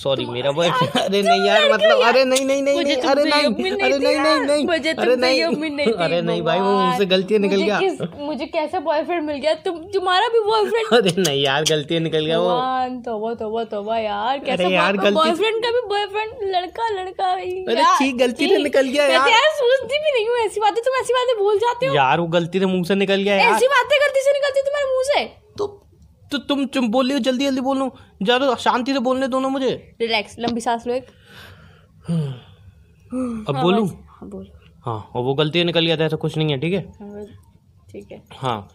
सॉरी 0.03 0.25
मेरा 0.27 0.51
बॉयफ्रेंड 0.53 0.99
अरे 0.99 1.23
नहीं 1.23 1.47
यार 1.47 1.73
मतलब 1.73 2.01
अरे 2.07 2.25
नहीं 2.25 2.45
नहीं 2.47 2.63
नहीं 2.63 2.79
अरे 2.79 2.95
नहीं 2.95 3.03
अरे 3.03 3.25
नहीं 3.25 3.45
नहीं 3.45 3.77
नहीं 4.47 4.93
अरे 4.95 5.17
नहीं। 5.17 5.93
अरे 5.95 6.21
नहीं 6.23 6.43
भाई 6.43 6.61
वो 6.61 6.73
मुझसे 6.73 7.07
गलती 7.07 7.39
निकल 7.39 7.57
मुझे 7.57 7.67
गया 7.67 8.09
मुझे 8.19 8.47
कैसा 8.47 8.81
बॉयफ्रेंड 8.81 9.23
मिल 9.27 9.37
गया? 9.37 9.55
तुम 9.67 9.79
तुम्हारा 9.95 10.29
भी 10.29 10.41
बॉयफ्रेंड 10.47 10.93
अरे 10.99 11.15
नहीं 11.23 11.43
यार 11.43 11.65
गलती 11.71 11.99
निकल 12.01 12.25
गया 12.25 12.39
वो। 12.39 12.49
भगवान 12.49 13.01
तोबा 13.03 13.33
तोबा 13.35 13.65
तोबा 13.73 13.99
यार 13.99 14.39
कैसा 14.39 14.69
यार, 14.69 14.97
बॉयफ्रेंड 14.99 15.63
का 15.65 15.71
भी 15.71 15.87
बॉयफ्रेंड 15.89 16.55
लड़का 16.55 16.89
लड़का 16.91 17.33
अरे 17.33 17.85
छी, 17.99 18.13
गलती 18.19 18.49
से 18.49 18.59
निकल 18.59 18.89
गया 18.89 19.07
यार। 19.07 19.25
तो 19.25 19.31
यार। 19.31 19.51
सोचती 19.59 19.99
भी 19.99 20.13
नहीं 20.13 20.29
हूँ 20.29 20.37
ऐसी 20.45 20.61
बातें 20.61 20.83
तुम 20.85 21.01
ऐसी 21.01 21.13
बातें 21.15 21.37
भूल 21.39 21.59
जाते 21.59 21.87
हो। 21.87 21.95
यार 21.95 22.21
वो 22.21 22.27
गलती 22.29 22.59
से 22.59 22.67
मुँह 22.67 22.85
से 22.85 22.95
निकल 22.95 23.23
गया 23.23 23.37
यार। 23.37 23.55
ऐसी 23.55 23.67
बातें 23.69 23.97
गलती 24.01 24.21
से 24.23 24.33
निकलती 24.33 24.63
तुम्हारे 24.63 24.87
मुँह 24.89 25.03
से। 25.09 25.25
तो 25.59 25.67
तो 26.33 26.39
तुम 26.39 26.65
तुम 26.67 26.89
बोल 26.91 27.13
हो 27.13 27.19
जल्दी 27.19 27.45
जल्दी 27.45 27.61
बोलो 27.61 27.91
ज़्यादा 28.23 28.55
शांति 28.61 28.93
से 28.93 28.99
बोलने 29.01 29.29
दो 29.29 29.41
ना 29.41 29.49
मुझे। 29.49 29.71
रिलैक्स 30.01 30.37
लंबी 30.39 30.61
सांस 30.61 30.87
लो 30.87 30.95
एक। 30.95 31.07
अब 32.11 33.55
हाँ, 33.55 33.63
बोलूँ? 33.63 33.87
हाँ 33.89 34.29
बोल। 34.31 34.49
हाँ 34.85 34.99
और 35.15 35.23
वो 35.25 35.35
गलती 35.35 35.65
निकल 35.65 35.87
गया 35.87 35.97
था 35.97 36.05
ऐसा 36.05 36.17
कुछ 36.17 36.37
नहीं 36.37 36.51
है 36.51 36.59
ठीक 36.61 36.73
है? 36.75 36.81
हाँ, 37.01 37.25
ठीक 37.93 38.13
है। 38.13 38.23
हाँ 38.33 38.69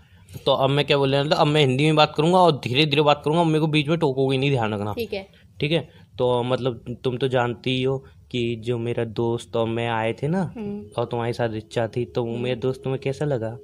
तो 0.46 0.52
अब 0.54 0.70
मैं 0.70 0.86
क्या 0.86 0.98
बोल 0.98 1.14
रहा 1.16 1.24
था 1.32 1.36
अब 1.42 1.48
मैं 1.48 1.62
हिंदी 1.62 1.86
में 1.86 1.96
बात 1.96 2.14
करूँगा 2.18 2.40
और 2.40 2.60
धीरे 2.64 2.86
धीरे 2.86 3.02
बात 3.02 3.22
करूँगा 3.26 3.44
मेरे 3.44 3.60
को 3.60 3.68
बीच 3.68 3.88
में 3.88 3.98
टोकोगे 4.00 4.38
नहीं 4.38 4.52
ध्यान 4.52 4.74
रखना। 4.74 4.94
ठीक 4.94 5.14
है। 5.14 5.28
ठीक 5.60 5.72
है? 5.72 5.88
तो 6.18 6.42
मतलब 6.44 6.98
तुम 7.04 7.18
तो 7.18 7.28
जानती 7.28 7.76
ही 7.76 7.84
हो 7.84 7.98
कि 8.32 8.56
जो 8.66 8.78
मेरा 8.78 9.04
दोस्त 9.20 9.56
और 9.56 9.68
मैं 9.68 9.88
आए 9.90 10.14
थे 10.14 10.28
ना 10.28 10.42
हम्म, 10.58 10.84
और 10.98 11.06
तुम्हारे 11.06 11.34
साथ 11.34 11.50
रिचा 11.50 11.88
थी 11.88 12.06
तो 12.06 12.24
वो 12.26 12.38
मेरा 12.38 12.60
दोस्त 12.60 12.82
तुम्हें 12.84 13.02
कैसा 13.02 13.26
लगा? 13.26 13.58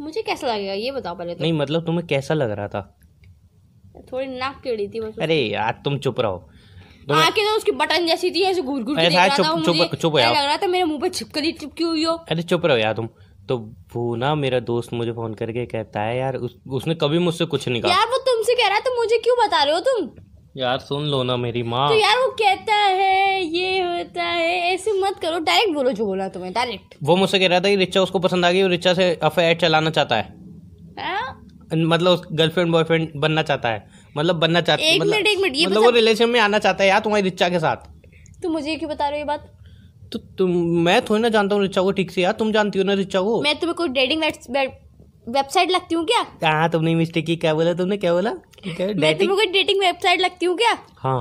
मुझे 0.00 0.22
कैसा 0.22 0.46
लगेगा? 0.54 0.72
ये 0.72 0.92
बताओ 0.92 1.18
पहले 1.18 1.34
तो। 1.34 1.42
नहीं 1.42 1.52
मतलब 1.52 1.86
तुम्हें 1.86 2.06
कैसा 2.06 2.34
लग 2.34 2.50
रहा 2.50 2.68
था? 2.68 2.98
थोड़ी 4.12 4.26
नाक 4.26 4.60
टेढ़ी 4.64 4.88
थी 4.88 5.00
बस 5.00 5.14
अरे 5.20 5.36
यार 5.36 5.80
तुम 5.84 5.98
चुप 5.98 6.20
रहो। 6.20 6.50
आँखें 7.12 7.44
तो 7.44 7.56
उसकी 7.56 7.72
बटन 7.72 8.06
जैसी 8.06 8.30
थी 8.30 8.42
ऐसे 8.42 8.62
घूर 8.62 8.82
घूर 8.82 8.96
के 8.96 9.08
देख 9.08 9.18
रहा 9.18 9.28
चुप- 9.28 9.48
था 9.48 9.62
चुप- 9.62 9.78
मुझे। 9.78 9.96
चुप 9.96 10.18
यार। 10.18 10.36
लग 10.36 10.44
रहा 10.44 10.56
था 10.56 10.66
मेरे 10.66 10.84
मुँह 10.84 11.00
पे 11.00 11.08
छिपकली 11.08 11.52
चिपकी 11.52 11.84
हुई 11.84 12.04
हो। 12.04 12.12
अरे 12.12 12.42
चुप 12.42 12.66
रहो 12.66 12.76
यार 12.76 12.92
तुम। 12.92 13.08
तो 13.48 13.74
वो 13.94 14.16
ना 14.16 14.34
मेरा 14.34 14.60
दोस्त 14.60 14.92
मुझे 14.92 15.12
फ़ोन 15.12 15.34
करके 15.34 15.66
कहता 15.66 16.00
है 16.00 16.18
यार 16.18 16.36
उस, 16.36 16.56
उसने 16.68 16.94
कभी 16.94 17.18
मुझसे 17.18 17.44
कुछ 17.44 17.68
नहीं 17.68 17.82
कहा। 17.82 17.92
यार 17.92 18.06
वो 18.06 18.18
तुमसे 18.18 18.54
कह 18.54 18.66
रहा 18.66 18.74
है 18.74 18.80
तो 18.80 18.96
मुझे 18.96 19.18
क्यों 19.18 19.36
बता 19.46 19.62
रहे 19.62 19.74
हो 19.74 19.80
तुम? 19.80 20.25
यार 20.56 20.78
सुन 20.78 21.04
लो 21.04 21.22
ना 21.22 21.36
मेरी 21.36 21.62
माँ। 21.62 21.88
तो 21.88 21.94
यार 21.94 22.18
वो 22.18 22.28
कहता 22.32 22.74
है 22.74 23.42
ये 23.42 23.80
होता 23.80 24.22
है 24.22 24.72
ऐसे 24.72 24.92
मत 25.00 25.18
करो 25.22 25.38
डायरेक्ट 25.38 25.74
बोलो 25.74 25.90
जो 25.92 26.06
बोला 26.06 26.28
तुम्हें 26.28 26.52
डायरेक्ट 26.52 26.94
वो 27.02 27.16
मुझसे 27.16 27.38
कह 27.38 27.48
रहा 27.48 27.60
था 27.60 27.68
कि 27.68 27.76
रिचा 27.76 28.02
उसको 28.02 28.18
पसंद 28.18 28.44
आ 28.44 28.50
गई 28.50 28.62
और 28.62 28.70
रिचा 28.70 28.94
से 28.94 29.12
अफेयर 29.22 29.56
चलाना 29.56 29.90
चाहता 29.90 30.16
है। 30.16 30.34
मतलब 31.76 32.22
गर्लफ्रेंड 32.32 32.72
बॉयफ्रेंड 32.72 33.10
बनना 33.16 33.42
चाहता 33.42 33.68
है। 33.68 33.84
मतलब 34.16 34.36
बनना 34.36 34.60
चाहता 34.60 34.82
एक 34.84 35.00
मतलब, 35.00 35.12
मिनट 35.12 35.26
एक 35.26 35.38
मिनट 35.38 35.56
ये 35.56 35.66
मतलब 35.66 35.82
वो 35.82 35.90
रिलेशन 35.90 36.30
में 36.30 36.40
आना 36.40 36.58
चाहता 36.58 36.84
है 36.84 36.88
यार 36.90 37.00
तुम्हारी 37.00 37.24
रिचा 37.24 37.48
के 37.48 37.58
साथ। 37.58 37.76
तुम 38.42 38.52
मुझे 38.52 38.76
क्यों 38.76 38.90
बता 38.90 39.08
रहे 39.08 39.18
हो 39.18 39.18
ये 39.18 39.24
बात? 39.26 39.52
तो 40.12 40.18
तुम 40.38 40.50
मैं 40.84 41.00
थोड़ी 41.04 41.22
ना 41.22 41.28
जानता 41.28 41.54
हूँ 41.54 41.62
रिचा 41.62 41.82
को 41.82 41.92
ठीक 41.92 42.10
से 42.10 42.22
यार 42.22 42.32
तुम 42.32 42.52
जानती 42.52 42.78
हो 42.78 42.84
ना 42.84 42.92
रिचा 42.94 43.20
को? 43.20 43.40
मैं 43.42 43.58
तुम्हें 43.58 43.74
कोई 43.74 43.88
डेटिंग 43.90 44.24
वेबसाइट 45.26 45.70
लगती 45.70 45.94
हूँ 45.94 46.04
क्या? 46.06 46.20
हाँ 46.44 46.68
तुमने 46.70 46.94
मिस्टेक 46.94 47.26
की 47.26 47.36
क्या 47.36 47.54
बोला 47.54 47.72
तुमने 47.74 47.96
क्या 47.96 48.12
बोला? 48.12 48.30
मैं 48.30 48.94
डेटिंग 48.96 49.18
तुम्हें 49.20 49.36
कोई 49.36 49.46
डेटिंग 49.52 49.80
वेबसाइट 49.80 50.20
लगती 50.20 50.46
हूँ 50.46 50.56
क्या? 50.56 50.76
हाँ। 50.98 51.20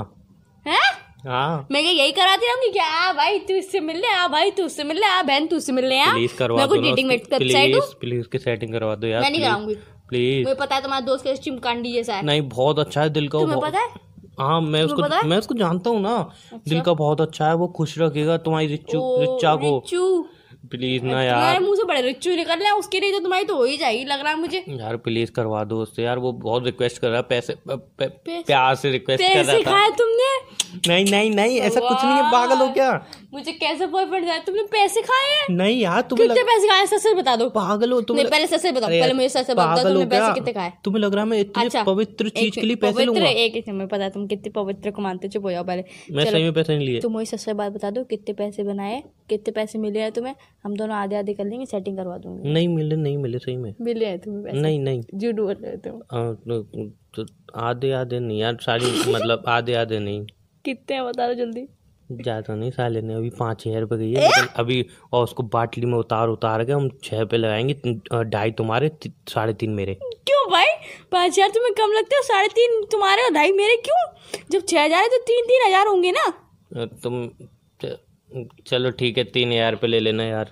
है? 0.65 0.79
हाँ। 1.25 1.67
मैं 1.71 1.81
क्या 1.83 1.91
यही 1.93 2.11
कराती 2.11 2.47
रहूँगी 2.47 2.71
क्या? 2.71 2.85
आ 2.85 3.11
भाई 3.13 3.39
तू 3.39 3.53
इससे 3.53 3.79
मिल 3.79 3.97
ले 3.97 4.07
आ 4.07 4.27
भाई 4.27 4.51
तू 4.51 4.63
उससे 4.63 4.83
मिल 4.83 4.97
ले 4.97 5.07
आ 5.07 5.21
बहन 5.23 5.47
तू 5.47 5.55
उससे 5.57 5.71
मिल 5.71 5.85
ले 5.85 5.99
आ। 5.99 6.11
प्लीज़ 6.11 6.35
करवा 6.37 6.57
मैं 6.57 6.75
ना 6.75 6.81
डेटिंग 6.81 7.09
वेबसाइट 7.09 7.37
प्लीज़ 7.37 7.93
प्लीज़ 7.99 8.19
उसकी 8.21 8.37
सेटिंग 8.37 8.73
करवा 8.73 8.95
दो 8.95 9.07
यार 9.07 9.21
मैं 9.21 9.29
नहीं 9.29 9.41
कराऊँगी। 9.41 9.75
प्लीज़ 10.09 10.43
मुझे 10.43 10.55
पता 10.55 10.75
है 10.75 10.81
तुम्हारा 10.81 11.05
दोस्त 11.05 11.23
कैसे 11.23 11.41
चिमकांडी 11.43 11.93
जैसा 11.93 12.15
है। 12.15 12.25
नहीं 12.25 12.41
बहुत 12.49 12.79
अच्छा 12.79 13.01
है 13.01 13.09
दिल 13.09 13.27
का 13.27 13.37
वो 13.39 13.45
तुम्हें 13.45 13.61
पता 13.61 13.79
है? 13.79 14.03
हाँ 14.39 14.61
मैं 14.61 14.83
उसको 14.83 15.27
मैं 15.27 15.37
उसको 15.37 15.53
जानता 15.55 15.89
हूँ 15.89 16.01
ना। 16.01 16.17
दिल 16.67 16.81
का 16.81 16.93
बहुत 16.93 17.21
अच्छा 17.21 17.47
है 17.47 17.55
वो 17.55 17.67
खुश 17.77 17.97
रखेगा 17.99 18.37
तुम्हारी 18.37 18.67
रिच्चू 18.67 18.99
रिच्चा 19.19 19.55
को। 19.55 19.79
प्लीज़ 20.71 21.03
ना 21.03 21.09
तुम्हारे 21.09 21.27
यार। 21.27 21.59
मुँह 21.59 21.75
से 21.75 21.83
बड़े 21.83 22.01
रिच्चू 22.01 22.35
निकल 22.35 22.59
रहा 22.59 22.69
है 22.69 22.75
उसके 22.75 22.99
लिए 22.99 23.11
तो 23.11 23.19
तुम्हारी 23.19 23.45
तो 23.45 23.55
हो 23.55 23.63
ही 23.63 23.77
जाएगी 23.77 24.05
लग 24.05 24.19
रहा 24.21 24.29
है 24.29 24.39
मुझे। 24.39 24.63
यार 24.69 24.97
प्लीज़ 24.97 25.31
करवा 25.31 25.63
दो 25.63 25.81
उससे। 25.81 26.03
यार 26.03 26.19
वो 26.19 26.31
बहुत 26.31 26.65
रिक्वेस्ट 26.65 26.97
कर 26.97 27.07
रहा 27.07 27.17
है 27.17 27.23
पैसे 27.23 27.53
प- 27.53 27.59
प- 27.69 27.81
पैसे- 27.97 28.45
प्यार 28.45 28.75
से 28.75 28.91
रिक्वेस्ट 28.91 29.23
कर 29.23 29.33
रहा 29.33 29.43
था। 29.43 29.51
पैसे 29.51 29.63
खाए 29.63 29.89
तुमने? 29.89 30.37
नहीं 30.87 31.05
नहीं 31.05 31.31
नहीं 31.31 31.59
ऐसा 31.59 31.79
कुछ 31.79 32.03
नहीं 32.03 32.13
है 32.13 32.31
पागल 32.31 32.57
हो 32.57 32.67
क्या? 32.73 33.05
मुझे 33.33 33.51
कैसे 33.51 33.87
बॉयफ्रेंड 33.87 34.25
है? 34.25 34.43
तुमने 34.45 34.63
पैसे 34.63 35.01
खाए 35.01 35.31
हैं? 35.31 35.55
नहीं 35.55 35.81
यार 35.81 36.01
तुम्हें 36.01 36.27
कितने 36.27 36.41
लग, 36.41 36.47
पैसे 36.47 36.67
खाए 36.67 36.85
सच 36.85 37.03
सच 37.03 37.13
बता 37.17 37.35
दो। 37.35 37.49
पागल 37.49 37.91
हो 37.91 38.01
तुम 38.01 38.17
पहले 38.17 38.47
सच 38.47 38.59
सच 38.59 38.73
बताओ 38.73 38.89
पहले 38.89 39.13
मुझे 39.13 39.29
सच 39.29 39.43
सच 39.43 39.51
बताओ 39.51 39.67
पागल 39.67 39.89
तुमने 39.89 40.05
पैसे 40.05 40.33
कितने 40.33 40.53
खाए 40.53 40.73
तुम्हें 40.83 41.03
लग 41.03 41.13
रहा 41.13 41.23
है 41.23 41.29
मैं 41.29 41.39
इतने 41.39 41.65
अच्छा 41.65 41.83
पवित्र 41.83 42.29
चीज़ 42.29 42.55
के 42.55 42.61
लिए 42.61 42.75
पैसे 42.75 42.93
पवित्र 42.93 43.11
लूँगा। 43.11 43.25
एक 43.25 43.57
एक 43.57 43.69
मैं 43.69 43.87
पता 43.87 44.09
तुम 44.09 44.27
कितने 44.27 44.49
पवित्र 44.49 44.91
को 44.91 45.01
मानते 45.01 45.27
हो 45.27 45.31
चुप 45.31 45.43
हो 45.43 45.51
जाओ 45.51 45.63
पहले। 45.63 45.83
मैं 46.11 46.25
सही 46.25 46.43
में 46.43 46.53
पैसे 46.53 46.77
नहीं 46.77 46.87
लिए। 46.87 46.99
तुम 47.01 47.11
मुझे 47.11 47.25
सच 47.25 47.39
सच 47.39 47.49
बात 47.49 47.71
बता 47.71 47.89
दो 47.89 48.03
कितने 48.03 48.33
पैसे 48.33 48.63
बनाए 48.63 49.03
कितने 49.29 49.51
पैसे 49.51 49.79
मिले 49.79 49.99
हैं 49.99 50.11
तुम्हें? 50.11 50.35
हम 50.63 50.75
दोनों 50.75 50.95
आधे 50.95 51.15
आधे 51.15 51.33
कर 51.33 51.45
लेंगे 51.45 51.65
सेटिंग 51.65 51.97
करवा 51.97 52.17
दूँगी। 52.17 52.49
नहीं 52.49 52.67
मिले 52.67 52.95
नहीं 52.95 53.17
मिले 53.17 53.37
सही 53.37 53.57
में। 53.57 53.75
मिले 53.81 54.05
हैं 54.05 54.19
तुम्हें 54.19 54.43
पैसे। 54.43 54.57
नहीं 54.57 54.79
नहीं। 54.79 55.01
झूठ 55.15 55.35
बोल 55.35 55.53
रहे 55.53 55.71
हो 55.71 55.77
तुम। 55.77 56.19
आ, 56.19 56.33
तो- 56.33 56.91
तो 57.15 57.25
आधे 57.59 57.91
आधे 57.91 58.19
नहीं 58.19 58.39
यार 58.39 58.57
सारी 58.61 59.11
मतलब 59.11 59.43
आधे 59.47 59.73
आधे 59.73 59.99
नहीं। 59.99 60.25
कितने 60.65 60.95
हैं 60.95 61.05
बता 61.05 61.27
दो 61.27 61.33
जल्दी। 61.35 61.67
ज़्यादा 62.09 62.55
नहीं 62.55 62.71
साले 62.71 63.01
ने 63.01 63.13
अभी 63.13 63.29
पाँच 63.37 63.59
छः 63.61 63.79
रुपये 63.79 63.97
गई 63.99 64.11
है 64.13 64.21
लेकिन 64.21 64.47
अभी 64.57 64.85
और 65.13 65.23
उसको 65.23 65.43
बाटली 65.53 65.85
में 65.85 65.97
उतार 65.97 66.29
उतार 66.29 66.63
के 66.65 66.71
हम 66.71 66.89
छः 67.03 67.23
पे 67.25 67.37
लगाएँगे 67.37 68.23
ढाई 68.25 68.51
तुम्हारे 68.53 68.91
साढ़े 69.29 69.53
तीन 69.55 69.71
मेरे। 69.73 69.93
क्यों 70.03 70.43
भाई? 70.51 70.67
पाँच 71.11 71.31
हज़ार 71.31 71.49
तुम्हें 71.51 71.73
कम 71.77 71.93
लगते 71.93 72.15
हो 72.15 72.21
साढ़े 72.23 72.47
तीन 72.49 72.83
तुम्हारे 72.91 73.23
और 73.23 73.33
ढाई 73.33 73.51
मेरे 73.53 73.75
क्यों? 73.85 74.03
जब 74.51 74.65
छह 74.65 74.83
हज़ार 74.83 75.01
है 75.01 75.09
तो 75.09 75.17
तीन 75.23 75.45
तीन 75.45 75.67
हज़ार 75.67 75.87
होंगे 75.87 76.11
ना। 76.11 76.29
तुम 77.03 77.27
चलो 78.67 78.91
ठीक 78.91 79.17
है 79.17 79.23
तीन 79.25 79.51
हज़ार 79.51 79.75
पे 79.75 79.87
ले 79.87 79.99
लेना 79.99 80.23
यार। 80.23 80.51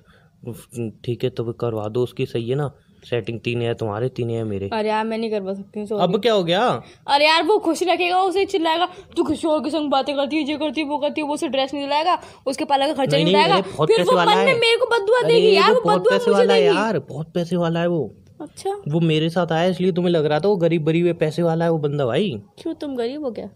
ठीक 1.06 1.24
है 1.24 1.30
तो 1.30 1.52
करवा 1.56 1.88
दो 1.90 2.04
उसकी 2.04 2.26
सही 2.26 2.50
है 2.50 2.56
ना? 2.56 2.72
सेटिंग 3.04 3.40
तीन 3.40 3.62
हज़ार 3.62 3.74
तुम्हारे 3.76 4.10
तीन 4.12 4.30
हज़ार 4.30 4.46
मेरे। 4.46 4.70
अरे 4.74 4.90
यार 4.90 5.06
मैं 5.06 5.18
नहीं 5.18 5.32
करवा 5.32 5.54
सकती 5.54 5.80
हूँ 5.82 6.00
अब 6.02 6.20
क्या 6.22 6.34
हो 6.34 6.44
गया? 6.44 6.62
अरे 7.08 7.26
यार 7.26 7.44
वो 7.44 7.58
खुश 7.60 7.84
रखेगा 7.84 8.22
उसे 8.24 8.46
चिल्लाएगा। 8.48 8.86
तू 9.16 9.24
और 9.46 9.64
के 9.64 9.70
संग 9.70 9.90
बातें 9.92 10.16
करती 10.16 10.36
है 10.36 10.44
ये 10.44 10.58
करती 10.58 10.82
है 10.82 10.88
वो 10.88 10.98
करती 10.98 11.22
है 11.22 11.28
वो 11.28 11.34
उसे 11.34 11.48
ड्रेस 11.50 11.74
नहीं 11.74 11.84
दिलाएगा 11.84 12.18
उसके 12.48 12.66
पाला 12.66 12.88
का 12.88 12.94
खर्चा 12.94 13.18
नहीं, 13.18 13.26
दिलाएगा। 13.26 13.62
फिर 13.62 14.04
वो 14.04 14.18
मन 14.18 14.28
में 14.30 14.54
मेरे 14.56 14.78
को 14.78 14.86
बदुआ 14.90 15.22
देगी 15.28 15.56
यार 15.56 15.74
वो 15.74 15.82
बदुआ 15.82 16.18
पैसे 16.18 16.32
मुझे 16.32 16.42
है 16.42 16.48
देगी। 16.48 16.66
यार 16.68 17.00
बहुत 17.02 17.34
पैसे 17.34 17.56
वाला 17.58 17.80
है 17.80 17.88
वो। 17.88 18.16
अच्छा। 18.42 18.70
वो 18.88 19.00
मेरे 19.02 19.30
साथ 19.30 19.52
आया 19.52 19.68
इसलिए 19.70 19.92
तुम्हें 19.92 20.12
लग 20.12 20.26
रहा 20.26 20.40
था 20.40 20.48
वो 20.48 20.56
गरीब 20.58 20.86
गरीब 20.86 21.06
है 21.06 21.14
पैसे 21.18 21.44
वाला 21.44 21.66
है 21.66 21.72
वो 21.72 21.78
बंदा 21.80 22.06
भाई। 22.06 22.32
क्यों 22.62 22.74
तुम 22.76 22.96
गरीब 22.96 23.24
हो 23.26 23.32
क्या? 23.32 23.50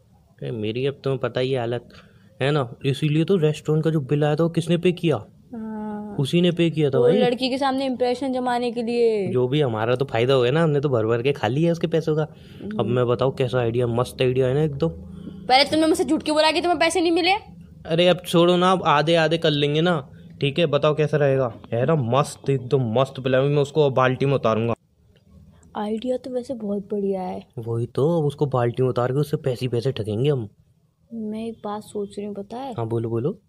मेरी 0.53 0.85
अब 0.85 0.99
तुम्हें 1.03 1.19
पता 1.21 1.39
ही 1.39 1.51
है 1.51 1.59
हालत 1.59 1.89
है 2.39 2.51
ना? 2.51 2.69
इसीलिए 2.85 3.23
तो 3.25 3.35
रेस्टोरेंट 3.37 3.83
का 3.83 3.89
जो 3.89 3.99
बिल 4.01 4.23
आया 4.23 4.35
था 4.35 4.43
वो 4.43 4.49
किसने 4.49 4.77
पे 4.77 4.91
किया? 4.93 5.15
हाँ, 5.15 5.36
उसी 6.19 6.41
ने 6.41 6.51
पे 6.51 6.69
किया 6.69 6.89
था 6.89 6.99
भाई। 6.99 7.17
लड़की 7.17 7.49
के 7.49 7.57
सामने 7.57 7.85
इम्प्रेशन 7.85 8.33
जमाने 8.33 8.71
के 8.71 8.83
लिए। 8.83 9.27
जो 9.31 9.47
भी 9.47 9.61
हमारा 9.61 9.95
तो 9.95 10.05
फ़ायदा 10.05 10.33
हो 10.33 10.41
गया 10.41 10.51
ना 10.51 10.63
हमने 10.63 10.79
तो 10.79 10.89
भर 10.89 11.05
भर 11.05 11.21
के 11.21 11.31
खा 11.31 11.47
लिया 11.47 11.71
उसके 11.71 11.87
पैसों 11.87 12.15
का। 12.15 12.23
अब 12.79 12.85
मैं 12.87 13.05
बताऊँ 13.07 13.35
कैसा 13.35 13.59
आइडिया 13.59 13.87
मस्त 13.87 14.21
आइडिया 14.21 14.47
है 14.47 14.53
ना 14.53 14.63
एकदम। 14.63 14.89
पहले 15.47 15.63
तुमने 15.63 15.87
मुझसे 15.87 16.03
झूठ 16.03 16.23
के 16.23 16.31
बोला 16.31 16.51
कि 16.51 16.61
तुम्हें 16.61 16.79
पैसे 16.79 17.01
नहीं 17.01 17.11
मिले? 17.11 17.31
अरे 17.85 18.07
अब 18.07 18.21
छोड़ो 18.27 18.55
ना 18.57 18.71
अब 18.71 18.83
आधे 18.87 19.15
आधे 19.15 19.37
कर 19.37 19.49
लेंगे 19.49 19.81
ना। 19.81 19.99
ठीक 20.41 20.59
है 20.59 20.65
बताओ 20.65 20.95
कैसा 20.95 21.17
रहेगा। 21.17 21.53
है 21.73 21.85
ना 21.85 21.95
मस्त 21.95 22.49
एकदम 22.49 22.91
मस्त 22.99 23.19
पिलाऊँगी 23.19 23.55
मैं 23.55 23.61
उसको 23.61 23.89
बाल्टी 23.91 24.25
में 24.25 24.33
उतारूँगा। 24.33 24.73
आइडिया 25.77 26.17
तो 26.17 26.29
वैसे 26.29 26.53
बहुत 26.53 26.87
बढ़िया 26.91 27.21
है। 27.21 27.41
वही 27.57 27.85
तो 27.85 28.07
अब 28.19 28.25
उसको 28.25 28.45
बाल्टी 28.45 28.83
में 28.83 28.89
उतार 28.89 29.11
के 29.11 29.19
उससे 29.19 29.37
पैसे 29.37 29.67
पैसे 29.67 29.91
ठगेंगे 29.91 30.29
हम। 30.29 30.47
मैं 31.13 31.45
एक 31.45 31.61
बात 31.63 31.83
सोच 31.83 32.15
रही 32.17 32.25
हूँ 32.25 32.35
पता 32.35 32.57
है? 32.57 32.73
हाँ 32.73 32.87
बोलो 32.87 33.09
बोलो। 33.09 33.39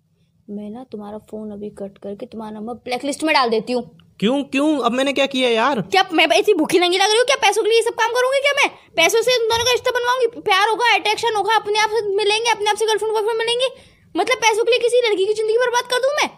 मैं 0.49 0.69
ना 0.71 0.83
तुम्हारा 0.93 1.19
फ़ोन 1.31 1.51
अभी 1.53 1.69
कट 1.79 1.97
करके 2.03 2.27
तुम्हारा 2.27 2.53
नंबर 2.53 2.75
ब्लैक 2.85 3.03
लिस्ट 3.05 3.23
में 3.25 3.33
डाल 3.35 3.51
देती 3.51 3.73
हूँ। 3.73 3.83
क्यों 4.21 4.37
क्यों? 4.53 4.69
अब 4.81 4.93
मैंने 4.93 5.13
क्या 5.13 5.27
किया 5.33 5.49
यार? 5.51 5.81
क्या 5.95 6.05
मैं 6.13 6.27
ऐसी 6.37 6.55
भूखी 6.61 6.79
नंगी 6.79 6.99
लग 6.99 7.11
रही 7.11 7.19
हूँ? 7.19 7.25
क्या 7.27 7.37
पैसों 7.43 7.63
के 7.63 7.69
लिए 7.69 7.83
सब 7.83 7.95
काम 7.99 8.13
करूँगी 8.13 8.41
क्या 8.47 8.53
मैं? 8.61 8.69
पैसों 8.97 9.21
से 9.23 9.37
दोनों 9.43 9.65
का 9.65 9.73
रिश्ता 9.73 9.91
बनवाऊँगी? 9.97 10.27
प्यार 10.47 10.69
होगा 10.69 10.95
अट्रैक्शन 10.95 11.37
होगा 11.37 11.57
अपने 11.57 11.79
आप 11.79 11.91
से 11.91 12.01
मिलेंगे 12.15 12.51
अपने 12.51 12.71
आप 12.71 12.77
से 12.77 12.87
गर्लफ्रेंड 12.87 13.13
बॉयफ्रेंड 13.15 13.39
मिलेंगे 13.39 13.69
मतलब 14.15 14.39
पैसों 14.45 14.65
के 14.65 14.71
लिए 14.71 14.81
किसी 14.81 15.03
लड़की 15.09 15.27
की 15.27 15.35
ज़िंदगी 15.41 15.59
बर्बाद 15.59 15.91
कर 15.91 16.01
दूँ 16.05 16.13
मैं? 16.21 16.29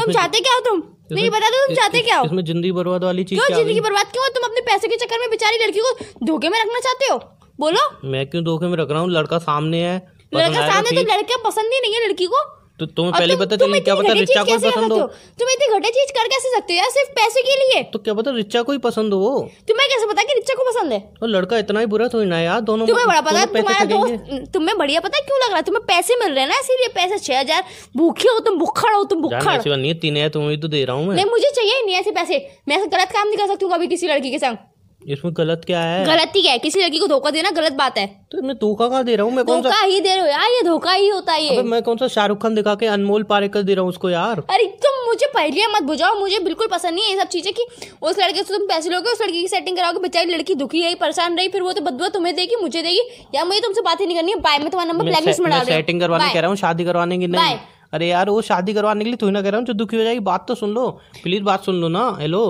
तुम 0.00 0.12
चाहते 0.12 0.40
क्या 0.40 0.54
हो 0.54 0.60
तुम? 0.66 0.82
नहीं 1.12 1.28
बता 1.30 1.48
दो 1.50 1.66
तुम 1.66 1.74
चाहते 1.76 2.02
क्या 2.08 2.18
हो? 2.18 2.24
इसमें 2.26 2.44
ज़िंदगी 2.44 2.72
बर्बाद 2.78 3.04
वाली 3.04 3.24
चीज़ 3.24 3.40
क्यों 3.40 3.56
ज़िंदगी 3.56 3.80
बर्बाद 3.86 4.10
क्यों? 4.16 4.28
तुम 4.34 4.48
अपने 4.48 4.60
पैसे 4.66 4.88
के 4.88 4.96
चक्कर 5.04 5.20
में 5.20 5.30
बेचारी 5.30 5.64
लड़की 5.64 5.86
को 5.86 6.26
धोखे 6.26 6.48
में 6.48 6.58
रखना 6.60 6.80
चाहते 6.88 7.12
हो? 7.12 7.18
बोलो। 7.58 7.88
मैं 8.10 8.26
क्यों 8.30 8.44
धोखे 8.44 8.66
में 8.66 8.76
रख 8.78 8.90
रहा 8.90 9.00
हूँ? 9.00 9.10
लड़का 9.10 9.38
सामने 9.46 9.80
है। 9.84 9.96
लड़का 10.34 10.68
सामने 10.68 10.90
तो 10.90 11.02
लड़का 11.14 11.36
पसंद 11.48 11.74
ही 11.74 11.80
नहीं 11.80 11.94
है 11.94 12.08
लड़की 12.08 12.26
को। 12.26 12.42
तो 12.80 12.86
तुम्हें 12.88 13.12
पहले 13.12 13.34
पता 13.36 13.56
चली 13.56 13.80
क्या 13.80 13.94
पता 13.94 14.12
रिचा 14.12 14.42
कोई 14.44 14.58
पसंद 14.58 14.92
हो? 14.92 14.98
तुम 15.40 15.48
इतनी 15.48 15.66
घटिया 15.74 15.90
चीज़ 15.90 16.12
कर 16.14 16.28
कैसे 16.28 16.50
सकते 16.54 16.72
हो 16.72 16.78
यार 16.78 16.90
सिर्फ़ 16.90 17.10
पैसे 17.18 17.42
के 17.42 17.54
लिए? 17.60 17.82
तो 17.92 17.98
क्या 17.98 18.14
पता 18.14 18.30
रिचा 18.34 18.62
को 18.62 18.72
ही 18.72 18.78
पसंद 18.86 19.12
हो? 19.14 19.30
तुम्हें 19.68 19.88
कैसे 19.88 20.06
पता 20.06 20.22
कि 20.22 20.34
रिचा 20.34 20.54
को 20.54 20.64
पसंद 20.70 20.92
है? 20.92 20.98
और 21.22 21.28
लड़का 21.28 21.58
इतना 21.58 21.80
ही 21.80 21.86
बुरा 21.86 22.08
थोड़ी 22.14 22.26
ना 22.26 22.40
यार 22.40 22.60
दोनों 22.62 22.86
तुम्हें 22.86 23.06
बड़ा 23.06 23.20
पता 23.20 23.44
तुम्हारा 23.54 23.84
दोस्त 23.84 24.50
तुम्हें 24.54 24.76
बढ़िया 24.78 25.00
पता 25.00 25.18
क्यों 25.20 25.38
लग 25.38 25.48
रहा 25.48 25.56
है? 25.56 25.62
तुम्हें 25.62 25.84
पैसे 25.86 26.16
मिल 26.24 26.32
रहे 26.32 26.40
हैं 26.40 26.48
ना 26.48 26.58
इसीलिए 26.60 26.92
पैसे 26.94 27.18
छह 27.20 27.40
हज़ार। 27.40 27.64
भूखे 27.96 28.28
हो 28.28 28.38
तुम 28.40 28.58
भुक्खड़ 28.58 28.94
हो 28.94 29.04
तुम 29.04 29.22
बात 29.22 29.66
नहीं 29.68 29.94
तीन 30.00 30.16
है 30.16 30.28
तुम्हें 30.30 30.60
तो 30.60 30.68
दे 30.68 30.84
रहा 30.84 30.96
हूँ 30.96 31.14
नहीं 31.14 31.30
मुझे 31.30 31.50
चाहिए 31.50 31.82
नहीं 31.84 31.96
ऐसे 31.96 32.10
पैसे। 32.12 32.46
मैं 32.68 32.76
ऐसे 32.76 32.86
गलत 32.88 33.12
काम 33.12 33.28
नहीं 33.28 33.38
कर 33.38 33.46
सकती 33.46 33.64
हूँ 33.64 33.72
कभी 33.74 33.86
किसी 33.88 34.08
लड़की 34.08 34.30
के 34.30 34.38
संग। 34.38 34.56
इसमें 35.06 35.32
गलत 35.36 35.62
क्या 35.66 35.80
है? 35.80 36.04
गलत 36.06 36.32
ही 36.36 36.42
क्या 36.42 36.52
है? 36.52 36.58
किसी 36.58 36.80
लड़की 36.80 36.98
को 36.98 37.06
धोखा 37.06 37.30
देना 37.30 37.50
गलत 37.52 37.72
बात 37.74 37.98
है। 37.98 38.06
तो 38.32 38.42
मैं 38.42 38.56
धोखा 38.56 38.88
कहाँ 38.88 39.04
दे 39.04 39.16
रहा 39.16 39.26
हूँ? 39.26 39.34
मैं 39.34 39.44
कौन 39.44 39.62
सा 39.62 39.68
धोखा 39.68 39.82
ही 39.82 40.00
दे 40.00 40.08
रहे 40.08 40.20
हो 40.20 40.26
यार 40.26 40.50
ये 40.50 40.62
धोखा 40.64 40.92
ही 40.92 41.08
होता 41.08 41.32
है 41.32 41.62
मैं 41.64 41.82
कौन 41.82 41.96
सा 41.96 42.08
शाहरुख 42.08 42.42
खान 42.42 42.54
दिखा 42.54 42.74
के 42.74 42.86
अनमोल 42.88 43.22
पारेकर 43.24 43.62
दे 43.62 43.74
रहा 43.74 43.82
हूँ 43.82 43.88
उसको 43.90 44.10
यार? 44.10 44.42
अरे 44.50 44.64
तुम 44.84 45.04
मुझे 45.06 45.26
पहले 45.34 45.66
मत 45.74 45.82
बुझाओ 45.82 46.18
मुझे 46.20 46.38
बिल्कुल 46.40 46.68
पसंद 46.72 46.94
नहीं 46.94 47.04
है 47.04 47.10
ये 47.10 47.20
सब 47.20 47.28
चीज़ें 47.28 47.52
कि 47.52 47.66
उस 48.02 48.18
लड़के 48.18 48.42
से 48.42 48.54
तुम 48.54 48.66
पैसे 48.66 48.90
लोगे 48.90 49.10
उस 49.10 49.22
लड़की 49.22 49.40
की 49.40 49.48
सेटिंग 49.48 49.76
कराओगे 49.76 50.00
बेचारी 50.00 50.32
लड़की 50.32 50.54
दुखी 50.56 50.82
रही 50.82 50.94
परेशान 50.96 51.36
रही 51.38 51.48
फिर 51.48 51.62
वो 51.62 51.72
तो 51.72 51.80
बदुआ 51.82 52.08
तुम्हें 52.16 52.34
देगी 52.36 52.56
मुझे 52.62 52.82
देगी। 52.82 53.00
या 53.34 53.44
मुझे 53.44 53.60
तुमसे 53.60 53.80
बात 53.82 54.00
ही 54.00 54.06
नहीं 54.06 54.16
करनी 54.16 54.32
है। 54.32 54.38
बाय 54.40 54.58
मैं 54.58 54.70
तुम्हारा 54.70 54.92
नंबर 54.92 55.04
ब्लैक 55.04 55.24
लिस्ट 55.26 55.40
में 55.40 55.50
डाल 55.50 55.64
सेटिंग 55.66 56.00
करवाने 56.00 56.32
कह 56.32 56.40
रहा 56.40 56.48
हूँ 56.48 56.56
शादी 56.56 56.84
करवाने 56.84 57.18
की 57.18 57.26
नहीं। 57.28 57.56
अरे 57.92 58.06
यार 58.08 58.30
वो 58.30 58.40
शादी 58.42 58.74
करवाने 58.74 59.04
के 59.04 59.10
लिए 59.10 59.16
तू 59.16 59.30
ना 59.30 59.42
कह 59.42 59.50
रहा 59.50 59.58
हूँ 59.58 59.66
जो 59.66 59.72
दुखी 59.74 59.96
हो 59.96 60.04
जाएगी 60.04 60.20
बात 60.28 60.46
तो 60.48 60.54
सुन 60.54 60.70
लो। 60.74 60.90
प्लीज़ 61.22 61.42
बात 61.44 61.64
सुन 61.64 61.80
लो 61.80 61.88
ना 61.88 62.06
हेलो 62.20 62.44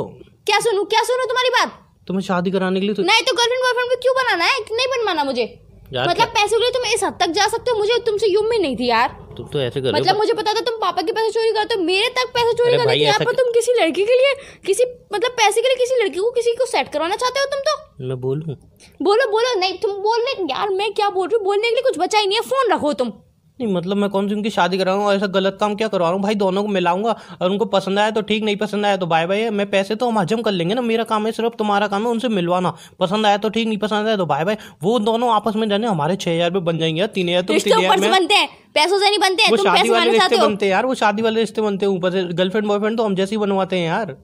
क्या 0.46 0.58
सुनू? 0.61 0.84
क्या 0.84 1.02
सुनू 1.02 1.25
तुम्हारी 1.25 1.50
बात? 1.50 1.80
तुम्हें 2.06 2.23
शादी 2.25 2.50
कराने 2.50 2.80
के 2.80 2.87
लिए 2.87 2.94
तो 2.94 3.02
नहीं 3.02 3.23
तो 3.26 3.32
गर्लफ्रेंड 3.37 3.62
बॉयफ्रेंड 3.66 3.88
में 3.90 3.99
क्यों 4.02 4.14
बनाना 4.16 4.44
है? 4.44 4.58
नहीं 4.73 4.87
बनवाना 4.94 5.25
मुझे। 5.25 5.44
मतलब 5.87 6.28
पैसों 6.37 6.58
के 6.58 6.62
लिए 6.62 6.70
तुम 6.75 6.84
इस 6.94 7.02
हद 7.04 7.16
तक 7.20 7.30
जा 7.37 7.46
सकते 7.49 7.70
हो 7.70 7.78
मुझे 7.78 7.99
तुमसे 8.06 8.26
यूँ 8.28 8.42
भी 8.50 8.58
नहीं 8.58 8.76
थी 8.76 8.87
यार। 8.88 9.08
तुम 9.37 9.46
तो 9.52 9.61
ऐसे 9.61 9.80
कर 9.80 9.94
मतलब 9.94 10.16
मुझे 10.16 10.32
पता 10.40 10.52
था 10.54 10.61
तुम 10.66 10.76
पापा 10.80 11.02
के 11.02 11.12
पैसे 11.12 11.30
चोरी 11.37 11.52
करते 11.52 11.75
हो 11.75 11.82
मेरे 11.84 12.08
तक 12.18 12.32
पैसे 12.34 12.52
चोरी 12.52 12.68
अरे 12.68 12.76
करने 12.78 12.87
भाई, 12.87 12.99
की 12.99 13.04
यहाँ 13.04 13.18
पर 13.25 13.32
तुम 13.40 13.50
किसी 13.52 13.73
लड़की 13.80 14.04
के 14.11 14.16
लिए 14.20 14.34
किसी 14.66 14.84
मतलब 15.14 15.30
पैसे 15.40 15.62
के 15.62 15.68
लिए 15.68 15.76
किसी 15.78 16.02
लड़की 16.02 16.18
को 16.18 16.30
किसी 16.38 16.54
को 16.61 16.66
सेट 16.73 16.88
करवाना 16.92 17.16
चाहते 17.23 17.40
हो 17.40 17.46
तुम 17.54 17.61
तो? 17.68 17.76
मैं 18.08 18.20
बोलूँ? 18.20 18.56
बोलो 19.02 19.30
बोलो 19.30 19.58
नहीं 19.61 19.78
तुम 19.84 19.92
बोलने 20.08 20.32
यार 20.52 20.68
मैं 20.80 20.92
क्या 20.94 21.08
बोल 21.18 21.28
रही 21.28 21.37
हूँ? 21.37 21.44
बोलने 21.44 21.68
के 21.68 21.75
लिए 21.75 21.82
कुछ 21.82 21.99
बचा 21.99 22.18
ही 22.18 22.26
नहीं 22.26 22.38
है 22.38 22.44
फ़ोन 22.50 22.73
रखो 22.73 22.92
तुम। 23.02 23.12
नहीं 23.58 23.73
मतलब 23.75 23.96
मैं 23.96 24.08
कौन 24.11 24.28
सी 24.28 24.34
उनकी 24.34 24.50
शादी 24.50 24.78
करा 24.78 24.94
रहा 24.94 25.02
हूँ 25.02 25.12
ऐसा 25.12 25.26
गलत 25.34 25.56
काम 25.61 25.75
क्या 25.75 25.88
करवा 25.88 26.06
रहा 26.06 26.14
हूँ? 26.14 26.23
भाई 26.23 26.34
दोनों 26.34 26.62
को 26.62 26.68
मिलाऊँगा 26.68 27.11
और 27.42 27.50
उनको 27.50 27.64
पसंद 27.75 27.99
आया 27.99 28.11
तो 28.11 28.23
ठीक 28.23 28.42
नहीं 28.44 28.56
पसंद 28.56 28.87
आया 28.87 28.96
तो 28.96 29.06
बाय 29.06 29.26
बाय 29.26 29.49
मैं 29.50 29.68
पैसे 29.70 29.94
तो 29.94 30.08
हम 30.08 30.18
हजम 30.18 30.42
कर 30.42 30.52
लेंगे 30.52 30.75
ना 30.75 30.80
मेरा 30.80 31.04
काम 31.04 31.26
है 31.26 31.32
सिर्फ़ 31.32 31.54
तुम्हारा 31.58 31.87
काम 31.88 32.02
है 32.02 32.11
उनसे 32.11 32.28
मिलवाना। 32.30 32.75
पसंद 33.00 33.26
आया 33.26 33.37
तो 33.38 33.49
ठीक 33.49 33.68
नहीं 33.68 33.78
पसंद 33.78 34.06
आया 34.06 34.16
तो 34.16 34.26
बाय 34.26 34.44
बाय 34.44 34.56
वो 34.82 34.99
दोनों 35.00 35.32
आपस 35.34 35.56
में 35.56 35.68
जाने 35.68 35.87
हमारे 35.87 36.16
छह 36.16 36.30
हज़ार 36.30 36.58
बन 36.61 36.78
जाएँगे 36.78 37.06
तीन 37.14 37.28
हज़ार 37.28 37.42
तुम 37.42 37.58
तीन 37.58 37.84
हज़ार 37.84 38.11
बनते 38.11 38.34
हैं 38.34 38.49
पैसों 38.75 38.99
से 38.99 39.11
नहीं 39.11 39.18
बनते 39.20 39.42
हैं 39.42 39.50
वो 39.50 39.56
शादी 39.56 39.90
वाले 39.90 40.11
रिश्ते 40.11 40.37
बनते 40.38 40.66
हैं 40.66 40.73
यार 40.73 40.87
वो 40.87 40.94
शादी 40.96 41.23
वाले 41.23 41.40
रिश्ते 41.40 41.62
बनते 41.62 41.87
हैं 41.87 41.92
ऊपर 41.92 42.12
से 42.12 42.23
गर्लफ्रेंड 42.34 42.68
बॉयफ्रेंड 42.68 42.96
तो 42.99 43.04
हम 43.04 43.14
जैसे 43.14 43.34
ही 43.34 43.40
बनवाते 43.40 43.78
हैं 43.78 43.87
यार। 43.87 44.16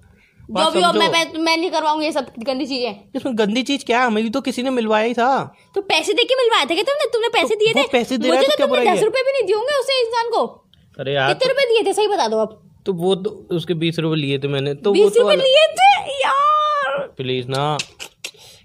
जो 0.50 0.70
भी 0.70 0.82
हो 0.82 0.92
मैं 0.92 1.08
मैं- 1.08 1.36
मैं 1.36 1.56
नहीं 1.56 1.70
करवाऊँगी 1.70 2.06
ये 2.06 2.12
सब 2.12 2.26
गंदी 2.38 2.66
चीज़ें। 2.66 2.94
इसमें 3.16 3.38
गंदी 3.38 3.62
चीज़ 3.62 3.84
क्या? 3.84 4.00
है 4.00 4.06
हमें 4.06 4.30
तो 4.30 4.40
किसी 4.40 4.62
ने 4.62 4.70
मिलवाया 4.70 5.04
ही 5.04 5.14
था। 5.14 5.54
तो 5.74 5.80
पैसे 5.80 6.12
दे 6.12 6.24
के 6.24 6.34
मिलवाए 6.34 6.64
थे 6.64 6.74
क्या 6.74 6.82
तुमने? 6.82 7.06
तुमने 7.12 7.28
पैसे 7.28 7.54
दिए 7.54 7.74
थे? 7.74 7.88
पैसे 7.92 8.18
दे 8.18 8.28
रहा 8.28 8.36
मुझे 8.36 8.48
तो 8.48 8.66
तो 8.66 8.66
तुमने 8.66 8.96
दस 8.96 9.02
रुपए 9.02 9.22
भी 9.22 9.32
नहीं 9.32 9.44
दिए 9.44 9.56
उसे 9.56 10.00
इंसान 10.00 10.30
को। 10.30 10.46
अरे 11.00 11.14
यार 11.14 11.34
कितने 11.34 11.48
रुपए 11.48 11.64
दिए 11.64 11.90
थे? 11.90 11.92
सही 11.94 12.08
बता 12.08 12.28
दो 12.28 12.38
अब। 12.38 12.70
तो 12.86 12.92
वो 12.92 13.14
तो 13.14 13.48
उसके 13.56 13.74
बीस 13.74 13.98
रुपए 13.98 14.16
लिए 14.16 14.38
थे 14.38 14.48
मैंने 14.48 14.74
तो 14.74 14.92
बीस 14.92 15.14
तो 15.14 15.22
रुपए 15.22 15.36
लिए 15.36 15.66
थे? 15.66 16.12
यार! 16.12 16.98
प्लीज़ 16.98 17.48
ना 17.48 17.78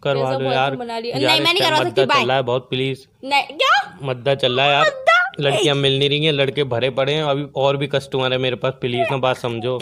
करवा 0.04 0.34
दो 0.34 0.46
यार। 0.46 0.76
नहीं, 0.76 1.26
मैं 1.26 1.54
नहीं 1.54 1.62
करवा 1.62 1.78
सकती, 1.78 2.02
bye. 2.02 2.22
चल 2.22 2.28
रहा 2.28 2.38
है 2.38 2.44
बहुत 2.44 2.70
प्लीज़ 2.70 3.00
नहीं 3.24 3.44
क्या? 3.44 4.00
मद्दा 4.04 4.36
चल 4.36 4.54
रहा 4.54 4.66
है 4.66 4.72
यार? 4.72 5.06
लड़कियाँ 5.40 5.76
मिल 5.76 6.00
नहीं 6.00 6.10
रही 6.10 6.26
हैं 6.26 6.34
लड़के 6.34 6.64
भरे 6.64 6.90
पड़े 6.90 7.14
हैं 7.14 7.24
अभी 7.24 7.46
और 7.56 7.78
भी 7.78 7.88
कस्टमर 7.88 8.32
है 8.32 8.38
मेरे 8.38 8.56
पास 8.56 8.74
प्लीज़ 8.82 9.12
ना 9.12 9.18
बात 9.18 9.38
समझो। 9.38 9.80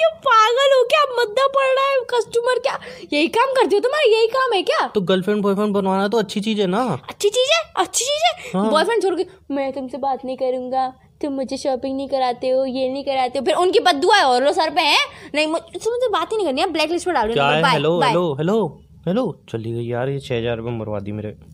क्यों 0.84 1.06
क्या 1.06 1.24
मद्दा 1.24 1.48
पड़ 1.48 1.80
रहा 1.80 1.90
है? 1.90 2.00
कस्टमर 2.00 2.60
क्या? 2.60 2.80
यही 3.14 3.28
काम 3.28 3.54
करती 3.54 3.76
हो 3.76 3.80
तुम्हारा? 3.80 4.18
यही 4.18 4.28
काम 4.28 4.54
है 4.54 4.64
क्या? 4.64 4.88
तो 4.88 5.02
गर्लफ्रेंड 5.02 5.42
बॉयफ्रेंड 5.42 5.74
बनवाना 5.74 6.08
तो 6.08 6.18
अच्छी 6.18 6.42
चीज़ 6.42 6.62
है 6.62 6.68
ना। 6.68 7.00
अच्छी 7.10 7.30
चीज़ 7.30 7.52
है? 7.54 7.74
अच्छी 7.78 8.06
चीज़ 8.06 8.22
है? 8.26 8.62
हाँ। 8.62 8.72
बॉयफ्रेंड 8.72 9.04
छोड़ 9.04 9.16
के 9.16 9.26
मैं 9.52 9.74
तुमसे 9.74 9.98
बात 9.98 10.26
नहीं 10.26 10.38
करूँगा। 10.38 10.94
तुम 11.22 11.34
मुझे 11.34 11.58
शॉपिंग 11.58 11.98
नहीं 11.98 12.10
कराते 12.10 12.50
हो 12.50 12.66
ये 12.66 12.90
नहीं 12.90 13.04
कराते 13.04 13.40
हो। 13.40 13.46
फिर 13.46 13.56
उनकी 13.56 13.80
बदुआ 13.80 14.16
है 14.16 14.24
और 14.24 14.44
लो 14.44 14.52
सर 14.52 14.70
पे 14.70 14.82
है। 14.82 14.98
नहीं 15.36 15.48
मुझ- 15.48 16.12
बात 16.12 16.32
ही 16.32 16.38
नहीं 16.38 16.48
करनी 16.48 16.62
है। 16.62 16.68
ब्लैक 16.68 16.92
लिस्ट 16.92 17.08
में 17.08 17.14
डाल 17.16 17.32
हेलो 17.66 18.02
हेलो 18.02 18.34
हेलो 18.34 18.82
हेलो 19.08 19.40
चली 19.50 19.72
गई 19.72 19.86
यार 19.86 20.10
ये 20.10 20.20
छह 20.20 20.38
हज़ार 20.38 20.58
रुपये 20.58 20.74
मरवा 20.74 21.00
दी 21.00 21.12
मेरे। 21.12 21.53